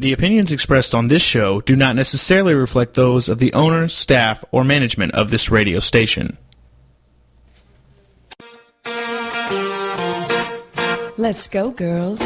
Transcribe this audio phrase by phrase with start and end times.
[0.00, 4.44] The opinions expressed on this show do not necessarily reflect those of the owner, staff,
[4.52, 6.38] or management of this radio station.
[11.16, 12.22] Let's go, girls.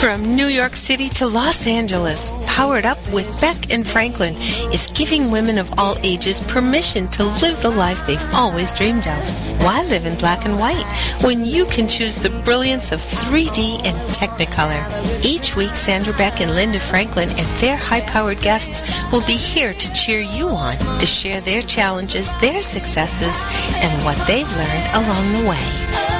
[0.00, 4.34] From New York City to Los Angeles, Powered Up with Beck and Franklin
[4.72, 9.49] is giving women of all ages permission to live the life they've always dreamed of.
[9.60, 10.86] Why live in black and white
[11.20, 14.82] when you can choose the brilliance of 3D and Technicolor?
[15.22, 19.92] Each week, Sandra Beck and Linda Franklin and their high-powered guests will be here to
[19.92, 23.44] cheer you on, to share their challenges, their successes,
[23.82, 26.19] and what they've learned along the way.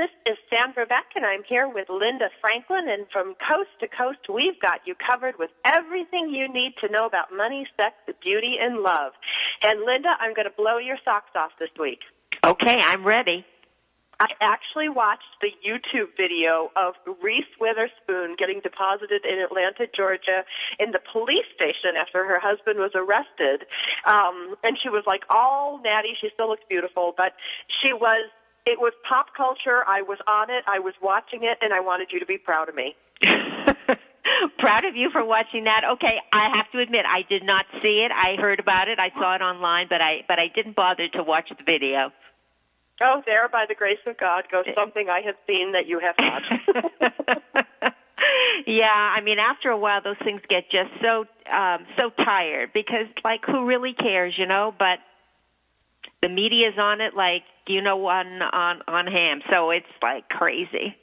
[0.00, 2.88] This is Sandra Beck, and I'm here with Linda Franklin.
[2.88, 7.04] And from coast to coast, we've got you covered with everything you need to know
[7.04, 7.92] about money, sex,
[8.24, 9.12] beauty, and love.
[9.62, 12.00] And Linda, I'm going to blow your socks off this week.
[12.46, 13.44] Okay, I'm ready.
[14.20, 20.44] I actually watched the YouTube video of Reese Witherspoon getting deposited in Atlanta, Georgia,
[20.78, 23.68] in the police station after her husband was arrested.
[24.08, 26.16] Um, and she was like all natty.
[26.20, 27.32] She still looks beautiful, but
[27.82, 28.28] she was
[28.66, 29.82] it was pop culture.
[29.86, 30.64] I was on it.
[30.66, 32.94] I was watching it, and I wanted you to be proud of me.
[34.58, 35.82] proud of you for watching that.
[35.94, 38.12] Okay, I have to admit I did not see it.
[38.12, 38.98] I heard about it.
[38.98, 42.12] I saw it online, but I but I didn't bother to watch the video.
[43.02, 46.14] Oh, there by the grace of God goes something I have seen that you have
[46.20, 46.42] not.
[48.66, 53.06] yeah, I mean after a while those things get just so um so tired because
[53.24, 54.98] like who really cares, you know, but
[56.22, 59.40] the media's on it like you know on on on ham.
[59.50, 60.96] So it's like crazy.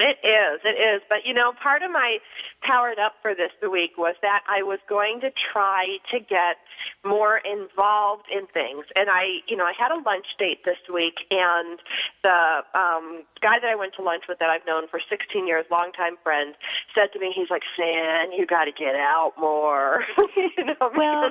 [0.00, 1.02] It is it is.
[1.08, 2.18] But you know part of my
[2.62, 6.60] powered up for this week was that i was going to try to get
[7.04, 8.84] more involved in things.
[8.94, 11.78] And i you know i had a lunch date this week and
[12.22, 15.64] the um guy that i went to lunch with that i've known for 16 years
[15.70, 16.54] longtime friend
[16.94, 20.04] said to me he's like san you got to get out more.
[20.56, 21.30] You know well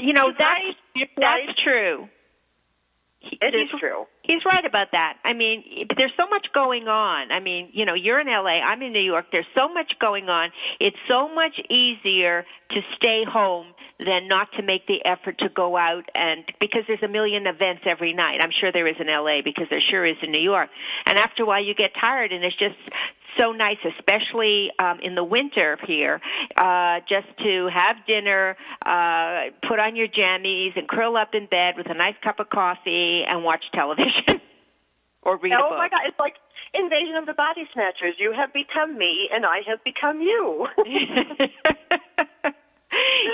[0.00, 2.08] you know that's that's true.
[3.20, 4.06] It is true.
[4.22, 5.18] He's right about that.
[5.24, 7.32] I mean, there's so much going on.
[7.32, 9.26] I mean, you know, you're in LA, I'm in New York.
[9.32, 10.50] There's so much going on.
[10.78, 15.76] It's so much easier to stay home than not to make the effort to go
[15.76, 18.38] out and because there's a million events every night.
[18.40, 20.70] I'm sure there is in LA because there sure is in New York.
[21.06, 22.78] And after a while you get tired and it's just
[23.38, 26.20] so nice, especially um, in the winter here,
[26.56, 31.74] uh, just to have dinner, uh, put on your jammies, and curl up in bed
[31.76, 34.40] with a nice cup of coffee and watch television
[35.22, 35.72] or read oh a book.
[35.72, 36.00] Oh my God!
[36.06, 36.34] It's like
[36.74, 38.14] Invasion of the Body Snatchers.
[38.18, 40.66] You have become me, and I have become you.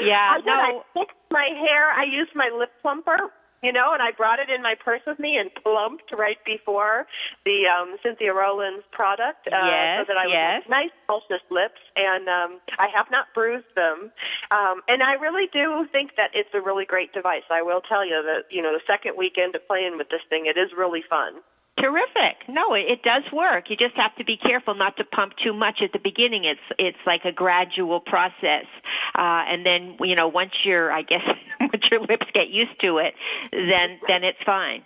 [0.05, 0.53] yeah, I no.
[0.53, 1.91] I fixed my hair.
[1.91, 3.33] I used my lip plumper
[3.65, 7.07] you know, and I brought it in my purse with me and plumped right before
[7.45, 10.63] the um, Cynthia Rowland's product, uh, yes, so that I would yes.
[10.63, 14.13] have nice, luscious lips, and um, I have not bruised them.
[14.53, 17.49] Um, and I really do think that it's a really great device.
[17.51, 20.45] I will tell you that you know the second weekend of playing with this thing,
[20.45, 21.41] it is really fun.
[21.79, 22.49] Terrific.
[22.49, 23.65] No, it, it does work.
[23.69, 26.45] You just have to be careful not to pump too much at the beginning.
[26.45, 28.67] It's it's like a gradual process,
[29.15, 31.27] uh, and then you know once your I guess
[31.61, 33.15] once your lips get used to it,
[33.51, 34.83] then then it's fine.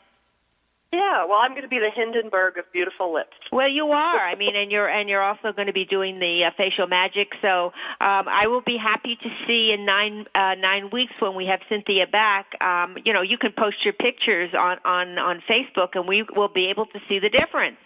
[0.90, 3.36] Yeah, well, I'm going to be the Hindenburg of beautiful lips.
[3.52, 4.18] Well, you are.
[4.18, 7.28] I mean, and you're and you're also going to be doing the uh, facial magic.
[7.42, 7.66] So
[8.00, 11.60] um, I will be happy to see in nine uh, nine weeks when we have
[11.68, 12.46] Cynthia back.
[12.62, 16.48] Um, you know, you can post your pictures on on on Facebook, and we will
[16.48, 17.76] be able to see the difference.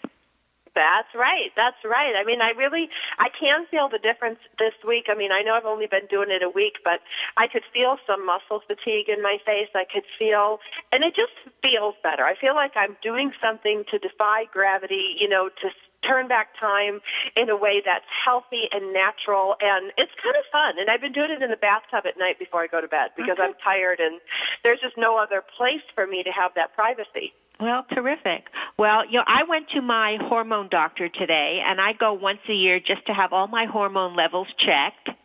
[0.74, 1.52] That's right.
[1.54, 2.16] That's right.
[2.16, 2.88] I mean, I really,
[3.18, 5.06] I can feel the difference this week.
[5.12, 7.00] I mean, I know I've only been doing it a week, but
[7.36, 9.68] I could feel some muscle fatigue in my face.
[9.74, 10.60] I could feel,
[10.90, 12.24] and it just feels better.
[12.24, 15.68] I feel like I'm doing something to defy gravity, you know, to
[16.06, 17.00] turn back time
[17.36, 21.14] in a way that's healthy and natural and it's kind of fun and i've been
[21.14, 23.46] doing it in the bathtub at night before i go to bed because okay.
[23.46, 24.20] i'm tired and
[24.64, 28.50] there's just no other place for me to have that privacy well, terrific.
[28.76, 32.52] Well, you know, I went to my hormone doctor today, and I go once a
[32.52, 35.16] year just to have all my hormone levels checked.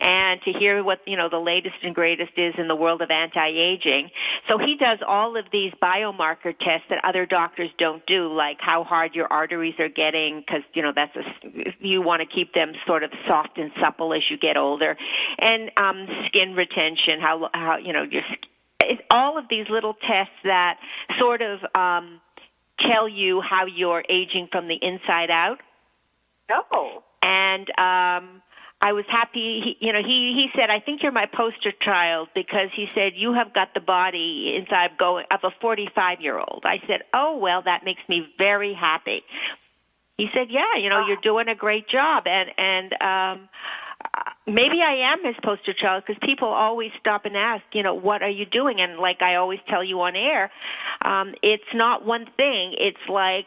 [0.00, 3.10] And to hear what you know the latest and greatest is in the world of
[3.10, 4.10] anti-aging.
[4.48, 8.84] So he does all of these biomarker tests that other doctors don't do, like how
[8.84, 11.24] hard your arteries are getting, because you know that's a,
[11.80, 14.96] you want to keep them sort of soft and supple as you get older,
[15.38, 18.22] and um, skin retention, how how you know your
[18.82, 20.78] it's all of these little tests that
[21.18, 22.20] sort of um,
[22.90, 25.58] tell you how you're aging from the inside out.
[26.50, 27.02] Oh.
[27.22, 28.42] And um,
[28.82, 29.60] I was happy.
[29.62, 33.12] He, you know, he he said, "I think you're my poster child because he said
[33.14, 37.36] you have got the body inside going of a 45 year old." I said, "Oh
[37.36, 39.22] well, that makes me very happy."
[40.16, 43.48] He said, "Yeah, you know, you're doing a great job," and and um,
[44.46, 48.22] maybe I am his poster child because people always stop and ask, you know, what
[48.22, 48.80] are you doing?
[48.80, 50.50] And like I always tell you on air,
[51.04, 52.74] um, it's not one thing.
[52.78, 53.46] It's like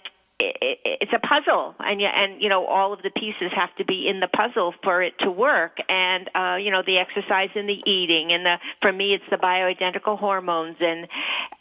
[0.61, 4.07] it, it's a puzzle, and and you know all of the pieces have to be
[4.07, 5.77] in the puzzle for it to work.
[5.89, 9.37] And uh, you know the exercise and the eating, and the for me it's the
[9.37, 11.07] bioidentical hormones and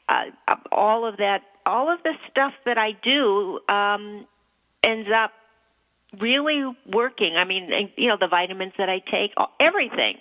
[0.08, 1.42] uh, all of that.
[1.64, 4.26] All of the stuff that I do um,
[4.82, 5.30] ends up
[6.20, 7.36] really working.
[7.36, 10.16] I mean, you know, the vitamins that I take, everything.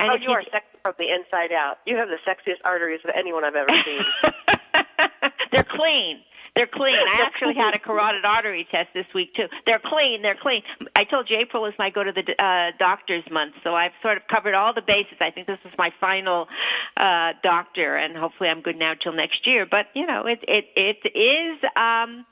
[0.00, 1.78] And oh, you, you are sexy from the inside out.
[1.86, 4.32] You have the sexiest arteries of anyone I've ever seen.
[5.52, 6.20] They're clean.
[6.58, 6.98] They're clean.
[6.98, 9.46] I actually had a carotid artery test this week too.
[9.64, 10.22] They're clean.
[10.22, 10.62] They're clean.
[10.96, 14.16] I told you April is my go to the uh, doctor's month, so I've sort
[14.16, 15.18] of covered all the bases.
[15.20, 16.48] I think this is my final
[16.96, 19.66] uh, doctor, and hopefully I'm good now till next year.
[19.70, 21.62] But you know, it it it is.
[21.76, 22.26] um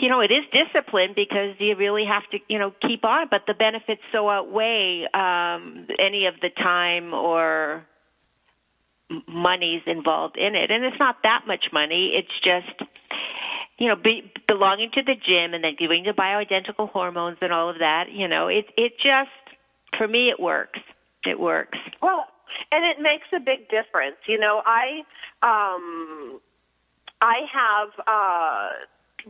[0.00, 3.42] you know, it is discipline because you really have to, you know, keep on, but
[3.46, 7.86] the benefits so outweigh um, any of the time or
[9.28, 10.70] monies involved in it.
[10.70, 12.12] And it's not that much money.
[12.14, 12.90] It's just,
[13.78, 17.68] you know, be, belonging to the gym and then giving the bioidentical hormones and all
[17.68, 18.06] of that.
[18.10, 19.30] You know, it it just
[19.96, 20.80] for me it works.
[21.24, 21.78] It works.
[22.00, 22.26] Well,
[22.70, 24.16] and it makes a big difference.
[24.26, 25.02] You know, I
[25.42, 26.40] um
[27.20, 28.68] I have uh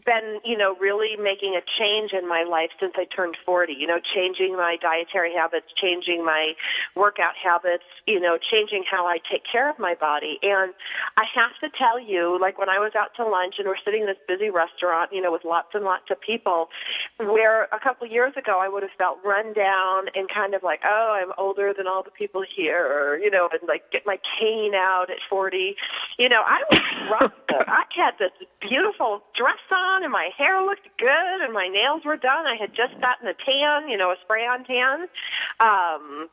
[0.04, 3.86] been, you know, really making a change in my life since I turned 40, you
[3.86, 6.52] know, changing my dietary habits, changing my
[6.96, 10.38] workout habits, you know, changing how I take care of my body.
[10.42, 10.72] And
[11.16, 14.02] I have to tell you, like when I was out to lunch and we're sitting
[14.02, 16.68] in this busy restaurant, you know, with lots and lots of people,
[17.18, 20.80] where a couple years ago I would have felt run down and kind of like,
[20.84, 24.18] oh, I'm older than all the people here, or, you know, and like get my
[24.40, 25.76] cane out at 40.
[26.18, 26.80] You know, I was
[27.10, 27.32] rough.
[27.68, 32.06] I had this beautiful dress on on and my hair looked good and my nails
[32.06, 32.46] were done.
[32.46, 35.10] I had just gotten a tan, you know, a spray on tan.
[35.58, 36.30] Um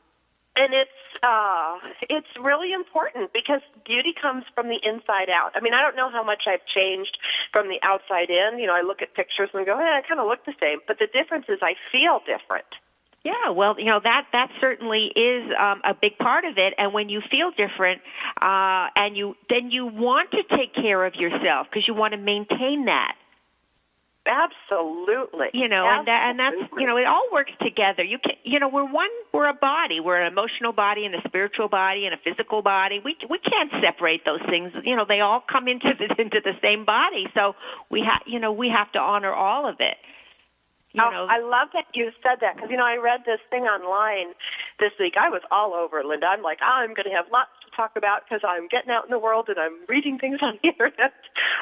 [0.56, 5.52] and it's uh it's really important because beauty comes from the inside out.
[5.54, 7.18] I mean, I don't know how much I've changed
[7.52, 8.58] from the outside in.
[8.58, 10.78] You know, I look at pictures and go, "Eh, I kind of look the same."
[10.86, 12.70] But the difference is I feel different.
[13.22, 16.72] Yeah, well, you know that that certainly is um, a big part of it.
[16.78, 18.00] And when you feel different,
[18.40, 22.18] uh, and you then you want to take care of yourself because you want to
[22.18, 23.14] maintain that.
[24.30, 25.50] Absolutely.
[25.52, 25.98] You know, Absolutely.
[25.98, 28.02] and that, and that's you know, it all works together.
[28.02, 29.10] You can, you know, we're one.
[29.34, 29.98] We're a body.
[29.98, 33.00] We're an emotional body and a spiritual body and a physical body.
[33.04, 34.72] We we can't separate those things.
[34.84, 37.26] You know, they all come into the into the same body.
[37.34, 37.54] So
[37.90, 39.98] we have, you know, we have to honor all of it.
[40.92, 43.38] You oh, know, I love that you said that because you know I read this
[43.50, 44.34] thing online
[44.80, 45.14] this week.
[45.14, 46.26] I was all over Linda.
[46.26, 49.18] I'm like, I'm going to have lots talk about because I'm getting out in the
[49.18, 51.14] world and I'm reading things on the internet.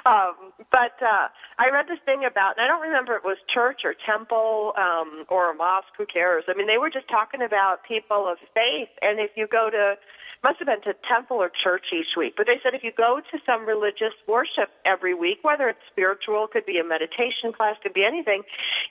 [0.07, 1.29] Um, but uh,
[1.59, 5.25] I read this thing about, and I don't remember it was church or temple um,
[5.29, 5.93] or a mosque.
[5.97, 6.45] Who cares?
[6.49, 9.95] I mean, they were just talking about people of faith, and if you go to
[10.43, 12.35] must have been to temple or church each week.
[12.37, 16.47] But they said if you go to some religious worship every week, whether it's spiritual,
[16.49, 18.43] could be a meditation class, could be anything,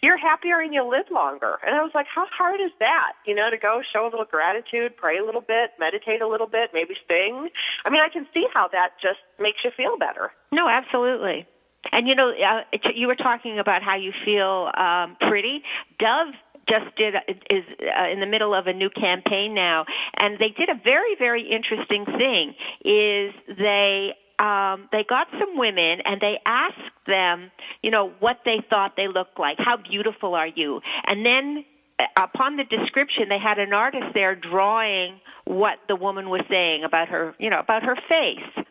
[0.01, 1.57] you're happier and you live longer.
[1.65, 3.13] And I was like, how hard is that?
[3.25, 6.47] You know, to go show a little gratitude, pray a little bit, meditate a little
[6.47, 7.49] bit, maybe sing.
[7.85, 10.31] I mean, I can see how that just makes you feel better.
[10.51, 11.47] No, absolutely.
[11.91, 12.61] And you know, uh,
[12.95, 15.63] you were talking about how you feel um, pretty.
[15.99, 16.33] Dove
[16.67, 17.15] just did
[17.49, 19.85] is uh, in the middle of a new campaign now,
[20.21, 22.53] and they did a very very interesting thing.
[22.83, 28.63] Is they um, they got some women and they asked them, you know, what they
[28.69, 29.57] thought they looked like.
[29.57, 30.81] How beautiful are you?
[31.07, 31.65] And then
[31.99, 36.83] uh, upon the description, they had an artist there drawing what the woman was saying
[36.83, 38.65] about her, you know, about her face.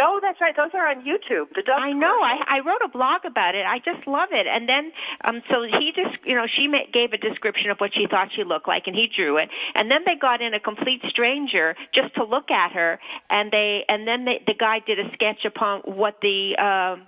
[0.00, 0.56] Oh, that's right.
[0.56, 1.52] Those are on YouTube.
[1.54, 2.16] The Dove I know.
[2.24, 3.66] I, I wrote a blog about it.
[3.66, 4.46] I just love it.
[4.48, 4.92] And then,
[5.28, 8.28] um, so he just, you know, she ma- gave a description of what she thought
[8.34, 9.48] she looked like, and he drew it.
[9.74, 13.84] And then they got in a complete stranger just to look at her, and they,
[13.88, 16.56] and then they, the guy did a sketch upon what the.
[16.56, 17.06] Um,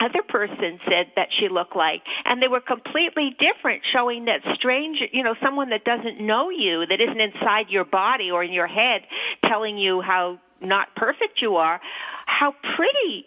[0.00, 4.98] other person said that she looked like and they were completely different showing that strange
[5.12, 8.66] you know someone that doesn't know you that isn't inside your body or in your
[8.66, 9.02] head
[9.46, 11.80] telling you how not perfect you are
[12.26, 13.26] how pretty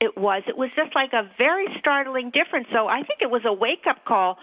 [0.00, 0.42] it was.
[0.48, 2.66] It was just like a very startling difference.
[2.72, 4.36] So i think it was a wake up call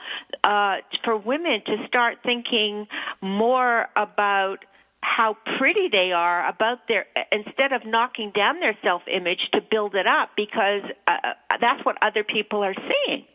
[0.43, 2.87] uh for women to start thinking
[3.21, 4.59] more about
[5.01, 9.95] how pretty they are about their instead of knocking down their self image to build
[9.95, 13.25] it up because uh, uh, that's what other people are seeing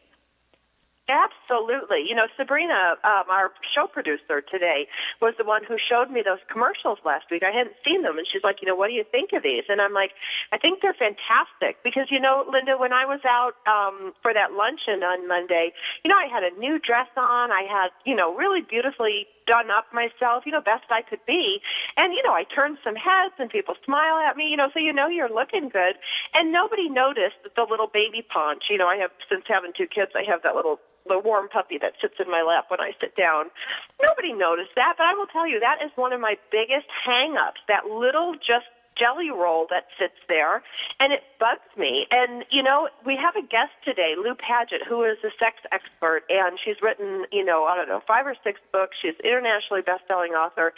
[1.05, 2.01] Absolutely.
[2.09, 4.89] You know, Sabrina, um, our show producer today,
[5.21, 7.43] was the one who showed me those commercials last week.
[7.45, 9.65] I hadn't seen them, and she's like, you know, what do you think of these?
[9.69, 10.13] And I'm like,
[10.51, 14.53] I think they're fantastic because, you know, Linda, when I was out um, for that
[14.57, 15.73] luncheon on Monday,
[16.05, 17.53] you know, I had a new dress on.
[17.53, 21.61] I had, you know, really beautifully done up myself, you know, best I could be.
[21.97, 24.81] And, you know, I turned some heads and people smile at me, you know, so
[24.81, 25.97] you know you're looking good.
[26.35, 28.65] And nobody noticed the little baby paunch.
[28.71, 31.77] You know, I have, since having two kids, I have that little the warm puppy
[31.77, 33.53] that sits in my lap when I sit down.
[34.01, 37.61] Nobody noticed that, but I will tell you that is one of my biggest hang-ups.
[37.69, 38.65] That little just
[38.99, 40.63] jelly roll that sits there,
[41.01, 42.07] and it bugs me.
[42.11, 46.23] And you know, we have a guest today, Lou Paget, who is a sex expert,
[46.29, 48.97] and she's written, you know, I don't know, five or six books.
[49.01, 50.73] She's internationally best-selling author.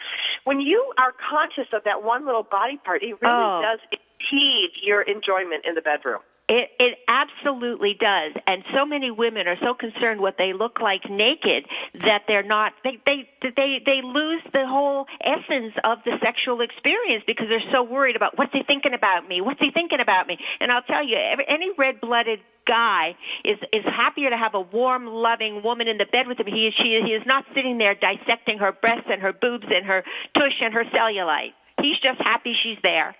[0.44, 3.62] When you are conscious of that one little body part, it really Oh.
[3.62, 6.20] does impede your enjoyment in the bedroom.
[6.48, 11.02] It it absolutely does, and so many women are so concerned what they look like
[11.10, 11.66] naked
[12.06, 12.70] that they're not.
[12.84, 17.82] They they they they lose the whole essence of the sexual experience because they're so
[17.82, 20.38] worried about what's he thinking about me, what's he thinking about me.
[20.60, 25.06] And I'll tell you, every, any red-blooded guy is is happier to have a warm,
[25.06, 26.46] loving woman in the bed with him.
[26.46, 29.84] He is she he is not sitting there dissecting her breasts and her boobs and
[29.84, 30.04] her
[30.38, 31.58] tush and her cellulite.
[31.82, 33.16] He's just happy she's there.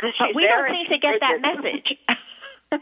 [0.00, 1.92] But we there don't seem to get that message.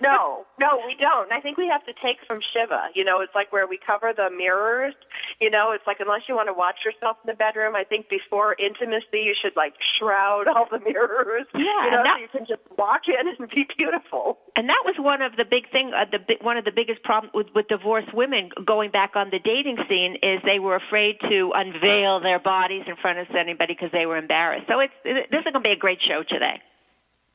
[0.03, 1.31] no, no, we don't.
[1.31, 2.91] I think we have to take from Shiva.
[2.95, 4.95] You know, it's like where we cover the mirrors.
[5.41, 8.09] You know, it's like unless you want to watch yourself in the bedroom, I think
[8.11, 11.47] before intimacy you should like shroud all the mirrors.
[11.55, 14.39] Yeah, you know, that- so you can just walk in and be beautiful.
[14.57, 17.33] and that was one of the big thing uh, the one of the biggest problems
[17.35, 21.53] with, with divorced women going back on the dating scene is they were afraid to
[21.55, 25.41] unveil their bodies in front of anybody because they were embarrassed so it's it, this
[25.41, 26.57] is going to be a great show today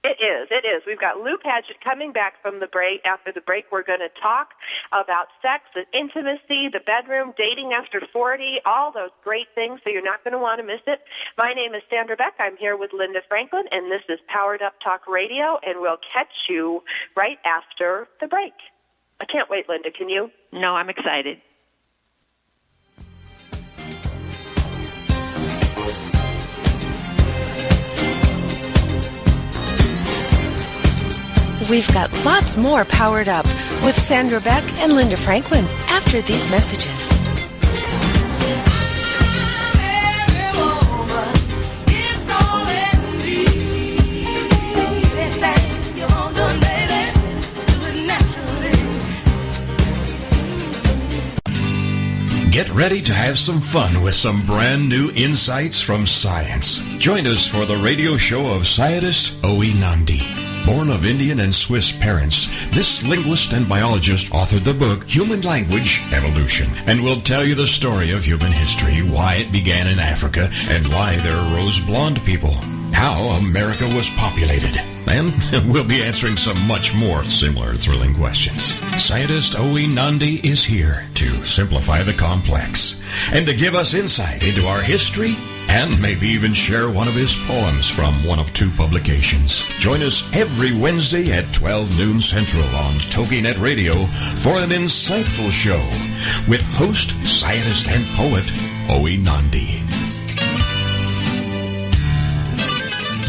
[0.04, 0.50] It is.
[0.50, 0.82] It is.
[0.88, 3.06] We've got Lou Paget coming back from the break.
[3.06, 4.50] After the break, we're going to talk
[4.90, 9.80] about sex and intimacy, the bedroom, dating after 40, all those great things.
[9.84, 11.06] So you're not going to want to miss it.
[11.38, 12.34] My name is Sandra Beck.
[12.40, 16.34] I'm here with Linda Franklin, and this is Powered Up Talk Radio, and we'll catch
[16.50, 16.82] you
[17.16, 18.58] right after the break.
[19.22, 19.92] I can't wait, Linda.
[19.92, 20.32] Can you?
[20.52, 21.38] no i'm excited
[31.70, 33.46] We've got lots more powered up
[33.84, 37.12] with Sandra Beck and Linda Franklin after these messages.
[52.52, 56.80] Get ready to have some fun with some brand new insights from science.
[56.98, 60.51] Join us for the radio show of scientist Oe Nandi.
[60.66, 66.02] Born of Indian and Swiss parents, this linguist and biologist authored the book Human Language
[66.14, 70.52] Evolution and will tell you the story of human history, why it began in Africa,
[70.70, 72.54] and why there arose blonde people,
[72.94, 74.78] how America was populated.
[75.08, 75.34] And
[75.72, 78.62] we'll be answering some much more similar thrilling questions.
[79.04, 83.02] Scientist Oe Nandi is here to simplify the complex
[83.34, 85.36] and to give us insight into our history
[85.72, 89.64] and maybe even share one of his poems from one of two publications.
[89.80, 93.94] Join us every Wednesday at 12 noon Central on TogiNet Radio
[94.36, 95.80] for an insightful show
[96.50, 98.46] with host, scientist, and poet
[98.90, 99.82] Oe Nandi.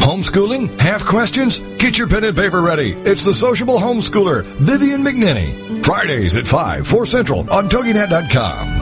[0.02, 0.80] Homeschooling?
[0.80, 1.60] Have questions?
[1.78, 2.92] Get your pen and paper ready.
[3.04, 5.84] It's the sociable homeschooler, Vivian McNinney.
[5.84, 8.81] Fridays at 5, 4 Central on TogiNet.com.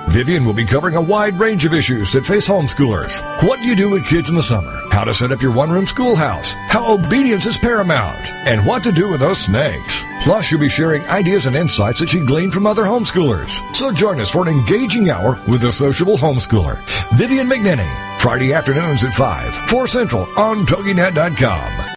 [0.11, 3.21] Vivian will be covering a wide range of issues that face homeschoolers.
[3.47, 4.73] What do you do with kids in the summer?
[4.91, 6.51] How to set up your one-room schoolhouse?
[6.67, 8.29] How obedience is paramount?
[8.45, 10.03] And what to do with those snakes?
[10.23, 13.57] Plus, she'll be sharing ideas and insights that she gleaned from other homeschoolers.
[13.73, 18.19] So join us for an engaging hour with the sociable homeschooler, Vivian McNinney.
[18.19, 21.90] Friday afternoons at 5, 4 Central on TogiNet.com.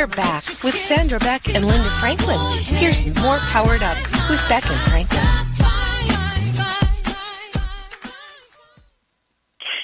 [0.00, 2.40] We're back with Sandra Beck and Linda Franklin.
[2.62, 3.98] Here's more Powered Up
[4.30, 5.20] with Beck and Franklin.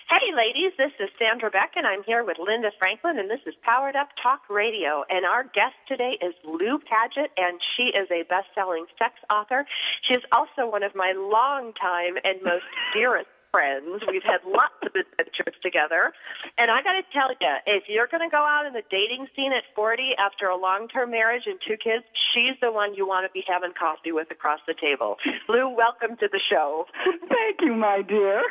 [0.09, 3.53] Hey, ladies, this is Sandra Beck, and I'm here with Linda Franklin, and this is
[3.61, 5.05] Powered Up Talk Radio.
[5.11, 9.67] And our guest today is Lou Paget, and she is a best selling sex author.
[10.09, 14.05] She is also one of my longtime and most dearest friends.
[14.05, 16.13] We've had lots of adventures together.
[16.61, 19.33] And I got to tell you, if you're going to go out in the dating
[19.33, 22.05] scene at 40 after a long term marriage and two kids,
[22.37, 25.17] she's the one you want to be having coffee with across the table.
[25.49, 26.85] Lou, welcome to the show.
[27.33, 28.45] Thank you, my dear.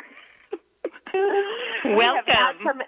[1.84, 2.82] Welcome.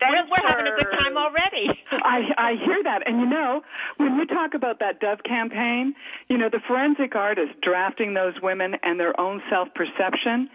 [0.00, 1.68] We're, we're having a good time already.
[1.90, 3.06] I, I hear that.
[3.06, 3.62] And you know,
[3.96, 5.94] when you talk about that Dove campaign,
[6.28, 10.48] you know, the forensic artist drafting those women and their own self perception,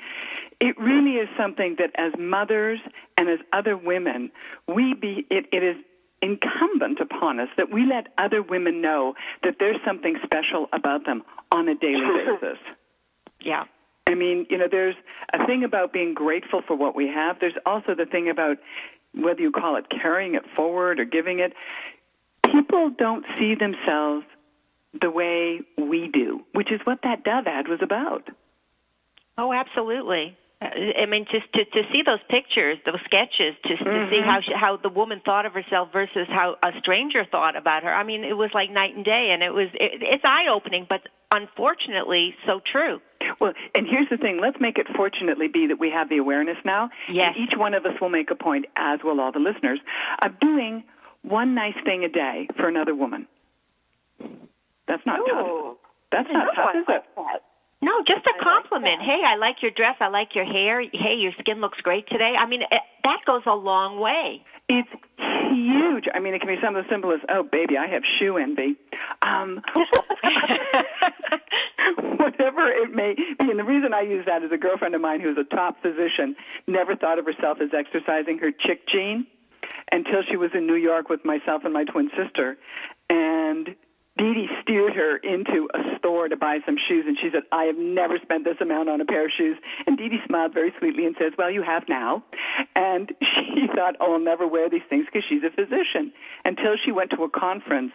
[0.59, 2.79] it really is something that as mothers
[3.17, 4.31] and as other women,
[4.67, 5.75] we be, it, it is
[6.21, 11.23] incumbent upon us that we let other women know that there's something special about them
[11.51, 12.05] on a daily
[12.41, 12.59] basis.
[13.41, 13.63] Yeah.
[14.07, 14.95] I mean, you know, there's
[15.33, 17.37] a thing about being grateful for what we have.
[17.39, 18.57] There's also the thing about
[19.15, 21.53] whether you call it carrying it forward or giving it.
[22.45, 24.25] People don't see themselves
[24.99, 28.27] the way we do, which is what that Dove ad was about.
[29.37, 30.37] Oh, absolutely.
[30.61, 30.65] Uh,
[31.01, 34.11] I mean, just to to see those pictures, those sketches, to to Mm-hmm.
[34.11, 37.83] see how she, how the woman thought of herself versus how a stranger thought about
[37.83, 37.93] her.
[37.93, 40.85] I mean, it was like night and day, and it was it, it's eye opening,
[40.87, 41.01] but
[41.31, 42.99] unfortunately, so true.
[43.39, 44.39] Well, and here's the thing.
[44.41, 46.89] Let's make it fortunately be that we have the awareness now.
[47.11, 47.33] Yes.
[47.35, 49.79] And each one of us will make a point, as will all the listeners,
[50.23, 50.83] of doing
[51.21, 53.27] one nice thing a day for another woman.
[54.87, 55.77] That's not tough.
[56.11, 57.41] That's not tough, is it?
[57.81, 59.01] No, just a compliment.
[59.01, 59.95] Hey, I like your dress.
[59.99, 60.81] I like your hair.
[60.81, 62.35] Hey, your skin looks great today.
[62.39, 62.69] I mean, it,
[63.03, 64.43] that goes a long way.
[64.69, 66.05] It's huge.
[66.13, 68.77] I mean, it can be something as simple as, "Oh, baby, I have shoe envy,"
[69.23, 69.61] um,
[72.17, 73.49] whatever it may be.
[73.49, 76.35] And the reason I use that is a girlfriend of mine who's a top physician
[76.67, 79.25] never thought of herself as exercising her chick gene
[79.91, 82.57] until she was in New York with myself and my twin sister,
[83.09, 83.75] and
[84.17, 87.63] Dee Dee steered her into a store to buy some shoes, and she said, I
[87.65, 89.57] have never spent this amount on a pair of shoes.
[89.87, 92.23] And Dee Dee smiled very sweetly and says, Well, you have now.
[92.75, 96.11] And she thought, Oh, I'll never wear these things because she's a physician.
[96.45, 97.93] Until she went to a conference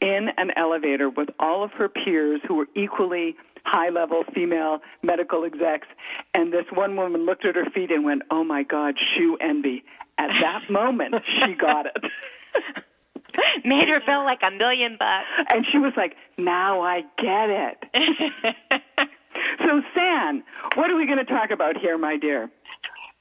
[0.00, 5.44] in an elevator with all of her peers who were equally high level female medical
[5.44, 5.88] execs.
[6.34, 9.84] And this one woman looked at her feet and went, Oh my God, shoe envy.
[10.18, 11.96] At that moment, she got it.
[13.64, 15.26] Made her feel like a million bucks.
[15.54, 17.84] And she was like, now I get it.
[19.58, 20.42] so, San,
[20.74, 22.50] what are we going to talk about here, my dear?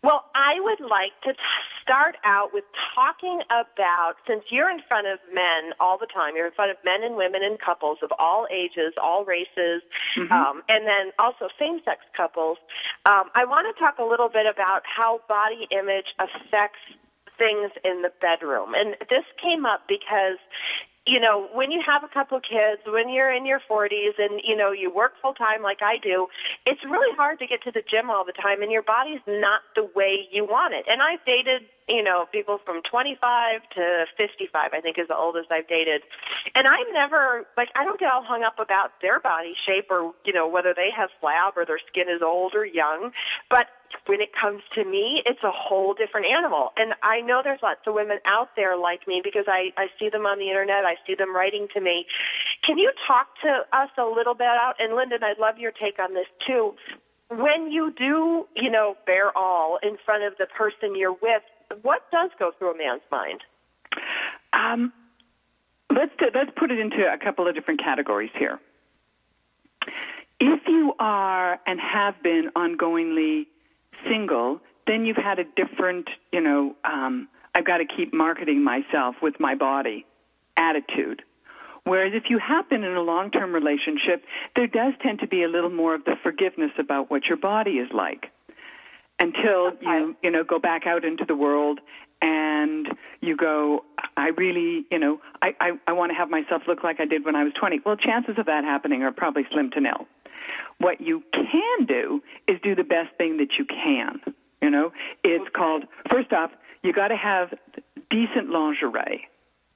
[0.04, 1.40] Well, I would like to t-
[1.82, 6.46] start out with talking about since you're in front of men all the time, you're
[6.46, 9.82] in front of men and women and couples of all ages, all races,
[10.30, 12.58] um, and then also same sex couples.
[13.06, 16.80] Um, I want to talk a little bit about how body image affects
[17.38, 18.74] things in the bedroom.
[18.76, 20.38] And this came up because
[21.08, 24.56] you know, when you have a couple kids, when you're in your 40s and, you
[24.56, 26.28] know, you work full time like I do,
[26.66, 29.62] it's really hard to get to the gym all the time and your body's not
[29.76, 30.86] the way you want it.
[30.90, 35.50] And I've dated, you know, people from 25 to 55, I think is the oldest
[35.50, 36.04] I've dated.
[36.54, 40.14] And I'm never, like, I don't get all hung up about their body shape or,
[40.26, 43.12] you know, whether they have flab or their skin is old or young.
[43.50, 43.68] But
[44.08, 46.72] when it comes to me, it's a whole different animal.
[46.78, 50.10] And I know there's lots of women out there like me because I, I see
[50.10, 50.86] them on the internet.
[50.86, 52.06] I see them writing to me.
[52.66, 54.76] Can you talk to us a little bit out?
[54.80, 56.74] And Linda, I'd love your take on this too.
[57.30, 61.44] When you do, you know, bear all in front of the person you're with,
[61.82, 63.42] what does go through a man's mind?
[64.54, 64.94] Um,
[65.94, 68.60] let's let's put it into a couple of different categories here.
[70.40, 73.48] If you are and have been ongoingly
[74.10, 79.16] single, then you've had a different, you know, um, I've got to keep marketing myself
[79.22, 80.06] with my body
[80.58, 81.22] attitude.
[81.84, 84.24] Whereas if you have been in a long term relationship,
[84.56, 87.72] there does tend to be a little more of the forgiveness about what your body
[87.72, 88.26] is like
[89.20, 91.80] until you, you know, go back out into the world
[92.22, 92.88] and
[93.22, 97.00] you go, I really, you know, I, I, I want to have myself look like
[97.00, 97.82] I did when I was 20.
[97.86, 100.08] Well, chances of that happening are probably slim to nil.
[100.80, 104.20] What you can do is do the best thing that you can.
[104.62, 104.92] You know,
[105.24, 106.52] it's called, first off,
[106.84, 107.54] you got to have
[108.10, 109.28] decent lingerie.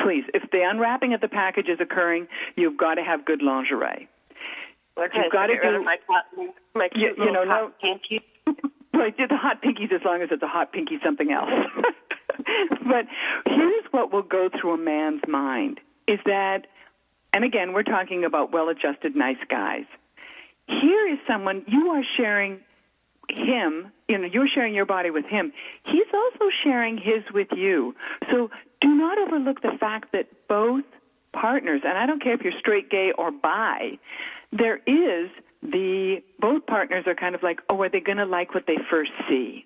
[0.01, 4.09] Please, if the unwrapping of the package is occurring, you've got to have good lingerie.
[4.97, 5.97] Okay, You've got to do- my,
[6.75, 7.99] my cute You- you know, hot no-.
[8.93, 11.49] Well, do the hot pinkies as long as it's a hot pinky something else.
[12.85, 13.05] but
[13.45, 16.67] here's what will go through a man's mind is that,
[17.33, 19.85] and again, we're talking about well adjusted, nice guys.
[20.67, 22.59] Here is someone, you are sharing
[23.29, 25.53] him, you know, you're sharing your body with him.
[25.85, 27.95] He's also sharing his with you.
[28.31, 28.49] So
[28.81, 30.83] do not overlook the fact that both
[31.33, 33.99] partners, and I don't care if you're straight, gay, or bi,
[34.51, 35.29] there is
[35.63, 38.77] the, both partners are kind of like, oh, are they going to like what they
[38.89, 39.63] first see?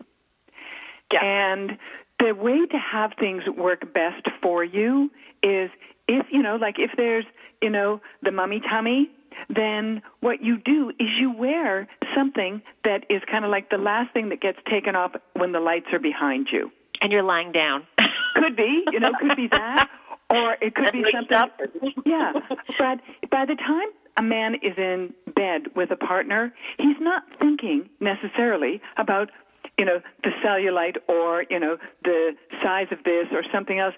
[1.11, 1.77] And
[2.19, 5.09] the way to have things work best for you
[5.41, 5.69] is
[6.07, 7.25] if, you know, like if there's,
[7.61, 9.09] you know, the mummy tummy,
[9.49, 14.13] then what you do is you wear something that is kind of like the last
[14.13, 16.71] thing that gets taken off when the lights are behind you.
[17.01, 17.85] And you're lying down.
[18.35, 19.89] Could be, you know, could be that,
[20.29, 21.93] or it could be something.
[22.05, 22.33] Yeah,
[22.77, 22.99] but
[23.31, 28.81] by the time a man is in bed with a partner, he's not thinking necessarily
[28.97, 29.29] about,
[29.77, 33.93] you know, the cellulite or you know the size of this or something else.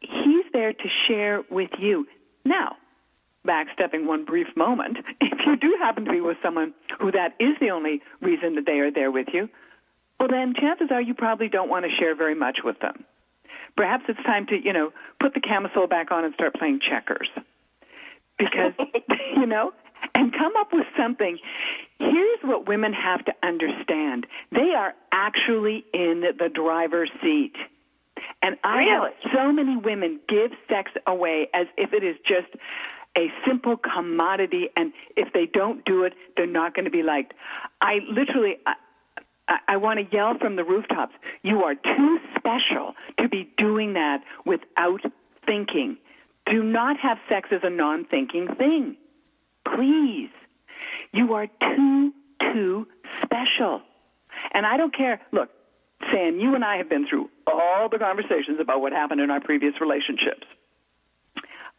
[0.00, 2.04] He's there to share with you.
[2.44, 2.76] Now,
[3.48, 7.56] backstepping one brief moment, if you do happen to be with someone who that is
[7.60, 9.48] the only reason that they are there with you,
[10.20, 13.04] well, then chances are you probably don't want to share very much with them.
[13.76, 17.28] Perhaps it's time to, you know, put the camisole back on and start playing checkers.
[18.36, 18.72] Because,
[19.36, 19.72] you know,
[20.14, 21.38] and come up with something.
[21.98, 27.54] Here's what women have to understand they are actually in the driver's seat.
[28.42, 29.10] And I Really?
[29.22, 32.48] have so many women give sex away as if it is just
[33.18, 37.34] a simple commodity, and if they don't do it, they're not going to be liked.
[37.80, 41.14] I literally, I, I, want to yell from the rooftops.
[41.42, 45.00] You are too special to be doing that without
[45.44, 45.96] thinking.
[46.46, 48.96] Do not have sex as a non thinking thing.
[49.64, 50.30] Please.
[51.12, 52.86] You are too, too
[53.22, 53.82] special.
[54.54, 55.20] And I don't care.
[55.32, 55.50] Look,
[56.12, 59.40] Sam, you and I have been through all the conversations about what happened in our
[59.40, 60.46] previous relationships.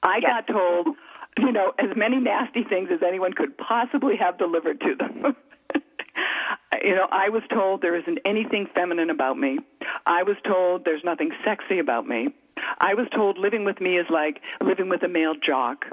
[0.04, 0.96] I got told,
[1.38, 5.36] you know, as many nasty things as anyone could possibly have delivered to them.
[6.84, 9.60] you know, I was told there isn't anything feminine about me.
[10.06, 12.30] I was told there's nothing sexy about me.
[12.82, 15.86] I was told living with me is like living with a male jock.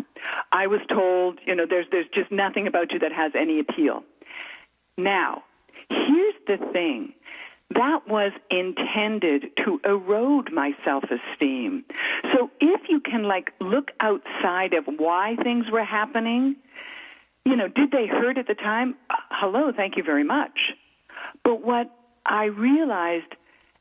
[0.53, 4.03] I was told, you know, there's there's just nothing about you that has any appeal.
[4.99, 5.45] Now,
[5.89, 7.13] here's the thing.
[7.71, 11.85] That was intended to erode my self-esteem.
[12.33, 16.57] So if you can like look outside of why things were happening,
[17.45, 18.95] you know, did they hurt at the time?
[19.11, 20.59] Uh, Hello, thank you very much.
[21.45, 21.91] But what
[22.25, 23.35] I realized,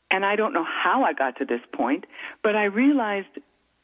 [0.10, 2.06] and I don't know how I got to this point,
[2.43, 3.28] but I realized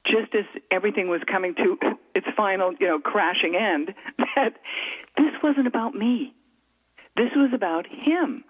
[0.06, 1.78] just as everything was coming to
[2.16, 3.94] its final, you know, crashing end,
[4.36, 4.54] that
[5.16, 6.34] this wasn't about me.
[7.16, 8.44] This was about him.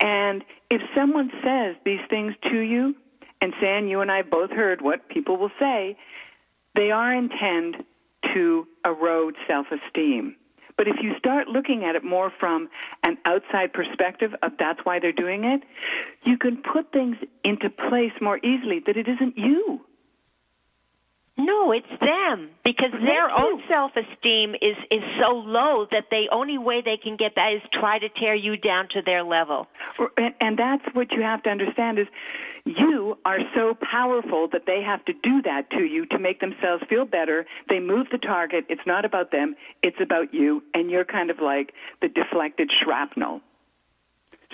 [0.00, 2.94] And if someone says these things to you,
[3.40, 5.96] and San, you and I both heard what people will say,
[6.74, 7.84] they are intend
[8.32, 10.36] to erode self esteem.
[10.76, 12.68] But if you start looking at it more from
[13.04, 15.62] an outside perspective of that's why they're doing it,
[16.24, 19.80] you can put things into place more easily that it isn't you.
[21.36, 26.80] No, it's them because their own self-esteem is is so low that the only way
[26.80, 29.66] they can get that is try to tear you down to their level.
[30.16, 32.06] And, and that's what you have to understand is
[32.64, 36.84] you are so powerful that they have to do that to you to make themselves
[36.88, 37.46] feel better.
[37.68, 38.66] They move the target.
[38.68, 39.56] It's not about them.
[39.82, 40.62] It's about you.
[40.72, 43.40] And you're kind of like the deflected shrapnel.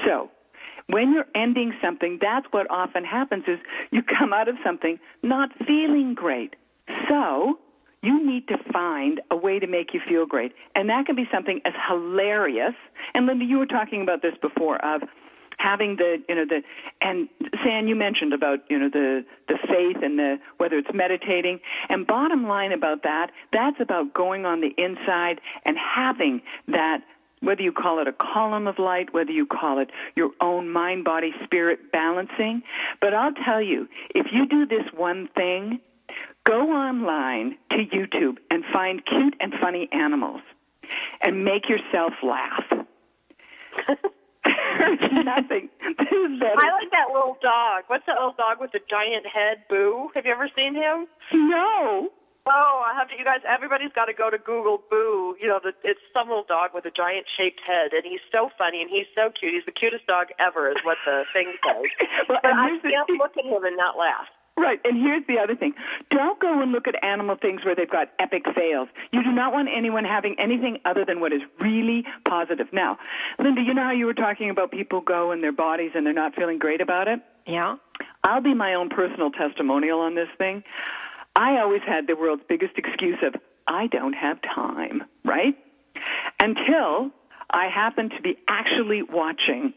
[0.06, 0.30] So
[0.86, 3.58] when you're ending something, that's what often happens is
[3.90, 6.56] you come out of something not feeling great.
[7.08, 7.58] So
[8.02, 10.52] you need to find a way to make you feel great.
[10.74, 12.74] And that can be something as hilarious.
[13.14, 15.02] And Linda, you were talking about this before of
[15.58, 16.62] having the you know the
[17.02, 17.28] and
[17.62, 22.06] San you mentioned about you know the the faith and the whether it's meditating and
[22.06, 27.02] bottom line about that that's about going on the inside and having that
[27.42, 31.04] whether you call it a column of light whether you call it your own mind
[31.04, 32.62] body spirit balancing
[33.00, 35.78] but I'll tell you if you do this one thing
[36.44, 40.40] go online to YouTube and find cute and funny animals
[41.22, 42.64] and make yourself laugh
[44.44, 45.68] There's nothing.
[45.80, 46.40] There's.
[46.40, 47.84] I like that little dog.
[47.88, 49.64] What's that little dog with the giant head?
[49.68, 50.10] Boo.
[50.14, 51.06] Have you ever seen him?
[51.32, 52.08] No.
[52.48, 53.14] Oh, I have to.
[53.18, 55.36] You guys, everybody's got to go to Google Boo.
[55.38, 58.48] You know, the, it's some little dog with a giant shaped head, and he's so
[58.56, 59.52] funny and he's so cute.
[59.52, 61.84] He's the cutest dog ever, is what the thing says.
[62.28, 64.28] Well, but I can't look at him and not laugh.
[64.60, 65.72] Right, and here's the other thing.
[66.10, 68.88] Don't go and look at animal things where they've got epic fails.
[69.10, 72.66] You do not want anyone having anything other than what is really positive.
[72.70, 72.98] Now,
[73.38, 76.12] Linda, you know how you were talking about people go in their bodies and they're
[76.12, 77.20] not feeling great about it?
[77.46, 77.76] Yeah.
[78.22, 80.62] I'll be my own personal testimonial on this thing.
[81.34, 85.56] I always had the world's biggest excuse of, I don't have time, right?
[86.38, 87.12] Until
[87.50, 89.72] I happened to be actually watching,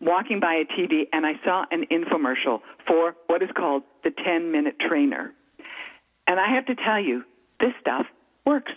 [0.00, 4.52] walking by a TV, and I saw an infomercial for what is called the 10
[4.52, 5.32] minute trainer.
[6.26, 7.24] And I have to tell you,
[7.60, 8.06] this stuff
[8.44, 8.72] works.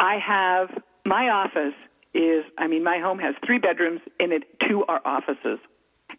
[0.00, 0.70] I have,
[1.04, 1.74] my office
[2.14, 5.58] is, I mean, my home has three bedrooms, in it two are offices.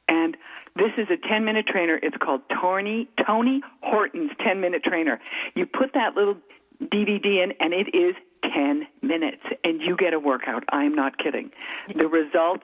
[0.08, 0.38] And
[0.76, 2.00] this is a 10 minute trainer.
[2.02, 5.20] It's called Tony, Tony Horton's 10 minute trainer.
[5.56, 6.38] You put that little
[6.82, 10.64] DVD in, and it is 10 minutes, and you get a workout.
[10.70, 11.52] I'm not kidding.
[11.98, 12.64] The results,